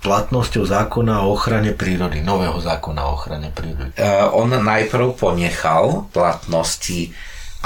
platnosťou 0.00 0.64
zákona 0.64 1.24
o 1.24 1.34
ochrane 1.34 1.72
prírody, 1.72 2.20
nového 2.20 2.56
zákona 2.60 3.00
o 3.08 3.14
ochrane 3.16 3.50
prírody. 3.50 3.96
Uh, 3.96 4.30
on 4.36 4.52
najprv 4.52 5.16
ponechal 5.16 6.08
platnosti 6.12 7.10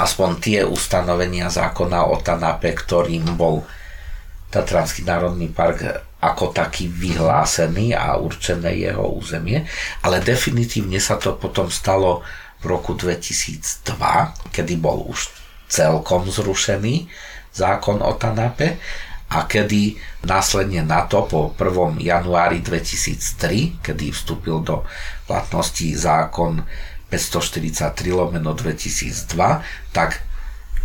aspoň 0.01 0.29
tie 0.41 0.59
ustanovenia 0.65 1.51
zákona 1.51 2.09
o 2.09 2.17
Tanape, 2.17 2.73
ktorým 2.73 3.37
bol 3.37 3.61
Tatranský 4.51 5.07
národný 5.07 5.47
park 5.47 6.11
ako 6.19 6.51
taký 6.51 6.91
vyhlásený 6.91 7.95
a 7.95 8.19
určené 8.19 8.75
jeho 8.77 9.09
územie, 9.15 9.63
ale 10.03 10.19
definitívne 10.19 10.99
sa 10.99 11.15
to 11.15 11.39
potom 11.39 11.71
stalo 11.71 12.21
v 12.61 12.65
roku 12.69 12.93
2002, 12.93 13.89
kedy 14.53 14.75
bol 14.77 15.07
už 15.07 15.33
celkom 15.71 16.27
zrušený 16.29 17.09
zákon 17.55 18.03
o 18.03 18.11
TANAPE 18.19 18.77
a 19.31 19.47
kedy 19.47 19.95
následne 20.27 20.83
na 20.83 21.07
to 21.07 21.23
po 21.23 21.55
1. 21.55 22.03
januári 22.03 22.59
2003, 22.59 23.79
kedy 23.79 24.11
vstúpil 24.11 24.59
do 24.59 24.83
platnosti 25.23 25.87
zákon 25.95 26.59
543 27.07 27.95
lomeno 28.11 28.51
2002, 28.51 29.31
tak 29.95 30.19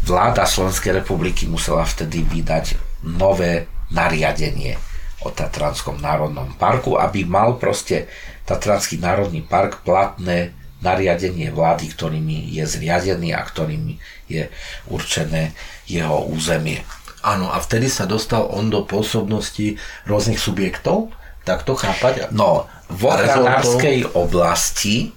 vláda 0.07 0.47
Slovenskej 0.47 1.03
republiky 1.03 1.51
musela 1.51 1.83
vtedy 1.83 2.23
vydať 2.23 2.79
nové 3.03 3.67
nariadenie 3.91 4.79
o 5.27 5.35
Tatranskom 5.35 5.99
národnom 5.99 6.55
parku, 6.55 6.95
aby 6.95 7.27
mal 7.27 7.59
proste 7.59 8.07
Tatranský 8.47 9.03
národný 9.03 9.43
park 9.43 9.83
platné 9.83 10.55
nariadenie 10.79 11.51
vlády, 11.51 11.91
ktorými 11.91 12.55
je 12.55 12.63
zriadený 12.63 13.35
a 13.35 13.43
ktorými 13.43 13.99
je 14.31 14.47
určené 14.87 15.51
jeho 15.91 16.31
územie. 16.31 16.87
Áno, 17.27 17.51
a 17.51 17.59
vtedy 17.59 17.91
sa 17.91 18.07
dostal 18.07 18.47
on 18.47 18.71
do 18.71 18.87
pôsobnosti 18.87 19.83
rôznych 20.07 20.39
subjektov? 20.39 21.11
Tak 21.43 21.67
to 21.67 21.75
chápať? 21.75 22.31
No, 22.31 22.71
v 22.87 23.11
ochranárskej 23.11 24.15
oblasti 24.15 25.11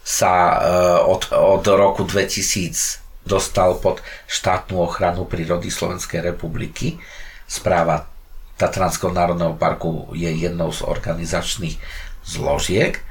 sa 0.00 0.32
e, 0.32 0.56
od, 1.04 1.28
od 1.32 1.64
roku 1.68 2.08
2000 2.08 3.28
dostal 3.28 3.76
pod 3.76 4.00
štátnu 4.24 4.80
ochranu 4.80 5.28
prírody 5.28 5.68
Slovenskej 5.68 6.24
republiky. 6.24 6.96
Správa 7.44 8.08
Tatranského 8.56 9.12
národného 9.12 9.56
parku 9.60 10.08
je 10.16 10.28
jednou 10.32 10.72
z 10.72 10.80
organizačných 10.80 11.76
zložiek 12.24 13.04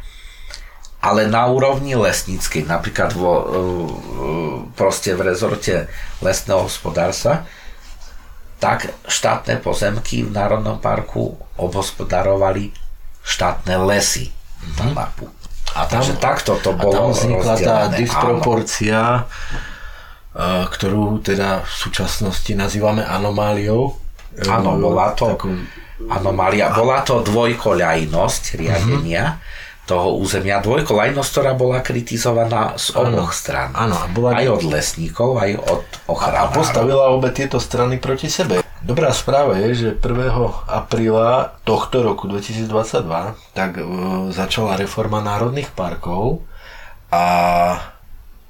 ale 1.04 1.28
na 1.28 1.52
úrovni 1.52 2.00
lesníckej, 2.00 2.64
napríklad 2.64 3.12
vo, 3.12 3.34
e, 3.36 3.44
e, 3.44 3.56
proste 4.72 5.12
v 5.12 5.28
rezorte 5.28 5.92
lesného 6.24 6.64
hospodárstva, 6.64 7.44
tak 8.64 8.80
štátne 9.12 9.60
pozemky 9.60 10.24
v 10.24 10.32
Národnom 10.32 10.80
parku 10.80 11.36
obhospodarovali 11.60 12.72
štátne 13.20 13.76
lesy 13.84 14.32
na 14.80 14.88
mhm. 14.88 14.94
mapu. 14.96 15.28
A 15.74 15.90
tam, 15.90 16.00
Takže 16.00 16.22
takto 16.22 16.62
to 16.62 16.72
bolo 16.78 16.94
a 16.94 16.98
tam 17.02 17.18
vznikla 17.18 17.56
tá 17.58 17.78
disproporcia, 17.92 19.26
áno. 19.26 19.26
E, 20.34 20.70
ktorú 20.70 21.20
teda 21.26 21.66
v 21.66 21.74
súčasnosti 21.74 22.52
nazývame 22.54 23.02
anomáliou. 23.02 23.98
Áno, 24.46 24.78
bola 24.78 25.18
to 25.18 25.34
takú... 25.34 25.50
anomália. 26.14 26.70
Bola 26.72 27.02
to 27.02 27.26
dvojkoľajnosť 27.26 28.44
riadenia. 28.58 29.38
Uh-huh 29.38 29.62
toho 29.84 30.16
územia 30.16 30.64
dvojkolajnosť, 30.64 31.30
ktorá 31.36 31.52
bola 31.60 31.84
kritizovaná 31.84 32.80
z 32.80 32.96
oboch 32.96 33.36
stran. 33.36 33.76
Áno, 33.76 34.00
a 34.00 34.08
bola... 34.08 34.40
Aj 34.40 34.48
od 34.48 34.64
lesníkov, 34.64 35.36
aj 35.36 35.60
od 35.60 35.84
ochranárov. 36.08 36.52
A 36.52 36.56
postavila 36.56 37.06
obe 37.12 37.36
tieto 37.36 37.60
strany 37.60 38.00
proti 38.00 38.32
sebe. 38.32 38.64
Dobrá 38.84 39.12
správa 39.16 39.60
je, 39.64 39.76
že 39.76 39.90
1. 39.96 40.28
apríla 40.68 41.56
tohto 41.64 42.04
roku 42.04 42.28
2022 42.28 42.68
tak 43.56 43.80
e, 43.80 43.84
začala 44.36 44.76
reforma 44.76 45.24
národných 45.24 45.72
parkov 45.72 46.44
a 47.08 47.24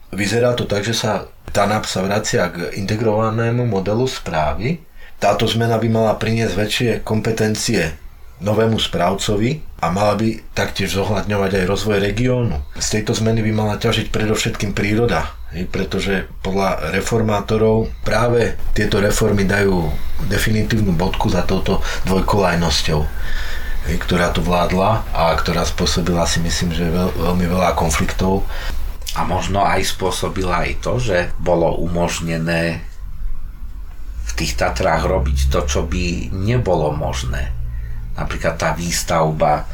vyzerá 0.09 0.57
to 0.57 0.65
tak, 0.65 0.81
že 0.81 0.97
sa 0.97 1.29
TANAP 1.53 1.85
sa 1.85 2.01
vracia 2.01 2.49
k 2.49 2.73
integrovanému 2.81 3.69
modelu 3.69 4.09
správy. 4.09 4.81
Táto 5.21 5.45
zmena 5.45 5.77
by 5.77 5.87
mala 5.93 6.13
priniesť 6.17 6.55
väčšie 6.57 6.89
kompetencie 7.05 8.02
novému 8.43 8.77
správcovi 8.77 9.63
a 9.79 9.87
mala 9.89 10.19
by 10.19 10.53
taktiež 10.53 10.99
zohľadňovať 10.99 11.51
aj 11.63 11.69
rozvoj 11.69 11.97
regiónu. 12.03 12.59
Z 12.75 12.99
tejto 12.99 13.15
zmeny 13.15 13.39
by 13.39 13.51
mala 13.55 13.75
ťažiť 13.79 14.11
predovšetkým 14.11 14.75
príroda, 14.75 15.31
pretože 15.71 16.27
podľa 16.43 16.91
reformátorov 16.91 17.87
práve 18.03 18.59
tieto 18.75 18.99
reformy 18.99 19.47
dajú 19.47 19.87
definitívnu 20.27 20.93
bodku 20.93 21.31
za 21.31 21.47
touto 21.47 21.79
dvojkolajnosťou 22.05 23.01
ktorá 23.83 24.31
tu 24.31 24.39
vládla 24.39 25.03
a 25.11 25.35
ktorá 25.35 25.67
spôsobila 25.67 26.23
si 26.23 26.39
myslím, 26.39 26.71
že 26.71 26.87
veľ, 26.87 27.19
veľmi 27.19 27.45
veľa 27.51 27.75
konfliktov. 27.75 28.47
A 29.19 29.27
možno 29.27 29.59
aj 29.59 29.83
spôsobila 29.91 30.63
aj 30.63 30.79
to, 30.79 31.03
že 31.03 31.35
bolo 31.35 31.75
umožnené 31.83 32.79
tých 34.33 34.57
Tatrách 34.57 35.05
robiť 35.05 35.53
to, 35.53 35.59
čo 35.69 35.81
by 35.85 36.33
nebolo 36.33 36.89
možné. 36.95 37.53
Napríklad 38.13 38.55
tá 38.57 38.77
výstavba 38.77 39.65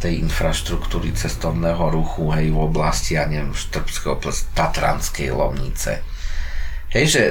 tej 0.00 0.24
infraštruktúry 0.24 1.12
cestovného 1.12 1.92
ruchu 1.92 2.32
hej, 2.32 2.48
v 2.48 2.58
oblasti, 2.58 3.20
ja 3.20 3.28
neviem, 3.28 3.52
Štrbského, 3.52 4.16
Tatranskej 4.56 5.28
Lomnice. 5.28 6.00
Hej, 6.88 7.06
že 7.12 7.24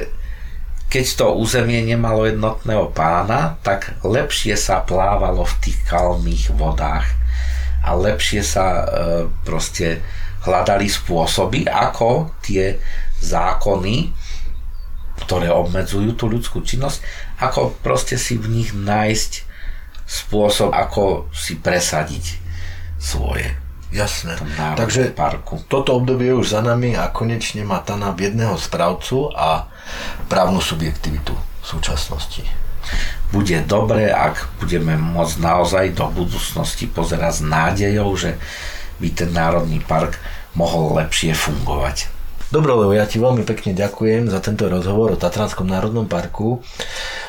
keď 0.90 1.04
to 1.18 1.26
územie 1.38 1.82
nemalo 1.82 2.26
jednotného 2.26 2.90
pána, 2.94 3.58
tak 3.62 3.98
lepšie 4.02 4.54
sa 4.54 4.82
plávalo 4.82 5.46
v 5.46 5.54
tých 5.62 5.78
kalmých 5.86 6.54
vodách 6.54 7.06
a 7.82 7.94
lepšie 7.94 8.42
sa 8.42 8.66
e, 8.66 8.84
proste 9.46 10.02
hľadali 10.46 10.90
spôsoby, 10.90 11.66
ako 11.66 12.34
tie 12.42 12.78
zákony, 13.22 14.10
ktoré 15.26 15.52
obmedzujú 15.52 16.16
tú 16.16 16.26
ľudskú 16.26 16.64
činnosť, 16.64 17.04
ako 17.38 17.76
proste 17.84 18.16
si 18.16 18.40
v 18.40 18.50
nich 18.50 18.70
nájsť 18.72 19.49
spôsob, 20.10 20.74
ako 20.74 21.30
si 21.30 21.54
presadiť 21.54 22.42
svoje. 22.98 23.46
Jasné. 23.90 24.38
Takže 24.78 25.10
parku. 25.14 25.62
toto 25.66 25.98
obdobie 25.98 26.30
je 26.30 26.38
už 26.38 26.54
za 26.54 26.62
nami 26.62 26.94
a 26.94 27.10
konečne 27.10 27.66
má 27.66 27.82
TANAP 27.82 28.22
jedného 28.22 28.54
správcu 28.54 29.34
a 29.34 29.66
právnu 30.30 30.62
subjektivitu 30.62 31.34
v 31.34 31.66
súčasnosti. 31.66 32.46
Bude 33.34 33.62
dobre, 33.66 34.10
ak 34.10 34.62
budeme 34.62 34.94
môcť 34.94 35.42
naozaj 35.42 35.84
do 35.94 36.06
budúcnosti 36.06 36.86
pozerať 36.86 37.42
s 37.42 37.46
nádejou, 37.46 38.10
že 38.14 38.38
by 39.02 39.08
ten 39.10 39.30
národný 39.34 39.82
park 39.82 40.18
mohol 40.54 40.98
lepšie 40.98 41.34
fungovať. 41.34 42.10
Dobre, 42.50 42.74
lebo 42.74 42.90
ja 42.90 43.06
ti 43.06 43.22
veľmi 43.22 43.46
pekne 43.46 43.74
ďakujem 43.78 44.26
za 44.26 44.42
tento 44.42 44.66
rozhovor 44.66 45.14
o 45.14 45.18
Tatranskom 45.18 45.70
národnom 45.70 46.10
parku. 46.10 46.58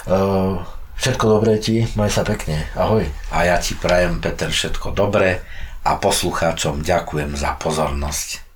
Uh, 0.09 0.61
všetko 1.01 1.25
dobré 1.25 1.57
ti, 1.57 1.81
maj 1.97 2.13
sa 2.13 2.21
pekne. 2.21 2.69
Ahoj. 2.77 3.09
A 3.33 3.49
ja 3.49 3.57
ti 3.57 3.73
prajem, 3.73 4.21
Peter, 4.21 4.53
všetko 4.53 4.93
dobré 4.93 5.41
a 5.81 5.97
poslucháčom 5.97 6.85
ďakujem 6.85 7.33
za 7.33 7.57
pozornosť. 7.57 8.50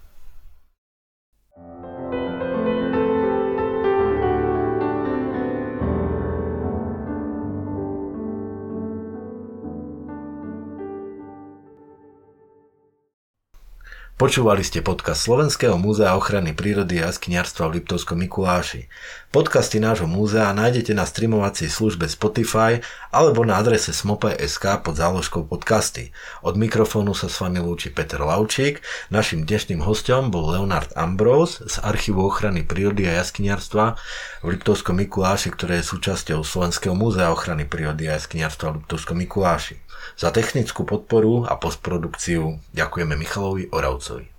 Počúvali 14.15 14.63
ste 14.63 14.79
podcast 14.79 15.27
Slovenského 15.27 15.75
múzea 15.75 16.15
ochrany 16.15 16.55
prírody 16.55 17.03
a 17.03 17.11
jaskyniarstva 17.11 17.67
v 17.67 17.83
Liptovskom 17.83 18.15
Mikuláši. 18.23 18.87
Podcasty 19.27 19.83
nášho 19.83 20.07
múzea 20.07 20.55
nájdete 20.55 20.95
na 20.95 21.03
streamovacej 21.03 21.67
službe 21.67 22.07
Spotify 22.07 22.79
alebo 23.11 23.43
na 23.43 23.59
adrese 23.59 23.91
smope.sk 23.91 24.79
pod 24.87 24.95
záložkou 24.95 25.43
podcasty. 25.43 26.15
Od 26.47 26.55
mikrofónu 26.55 27.11
sa 27.11 27.27
s 27.27 27.43
vami 27.43 27.59
lúči 27.59 27.91
Peter 27.91 28.23
Laučík. 28.23 28.79
Našim 29.11 29.43
dnešným 29.43 29.83
hostom 29.83 30.31
bol 30.31 30.47
Leonard 30.47 30.95
Ambrose 30.95 31.67
z 31.67 31.83
Archívu 31.83 32.23
ochrany 32.23 32.63
prírody 32.63 33.11
a 33.11 33.19
jaskyniarstva 33.19 33.99
v 34.39 34.47
Liptovskom 34.47 34.95
Mikuláši, 34.95 35.51
ktoré 35.51 35.83
je 35.83 35.91
súčasťou 35.91 36.39
Slovenského 36.39 36.95
múzea 36.95 37.35
ochrany 37.35 37.67
prírody 37.67 38.07
a 38.07 38.15
jaskyniarstva 38.15 38.71
v 38.71 38.75
Liptovskom 38.79 39.19
Mikuláši. 39.19 39.84
Za 40.15 40.31
technickú 40.31 40.87
podporu 40.87 41.43
a 41.43 41.59
postprodukciu 41.59 42.59
ďakujeme 42.71 43.19
Michalovi 43.19 43.67
Oravcovi. 43.67 44.34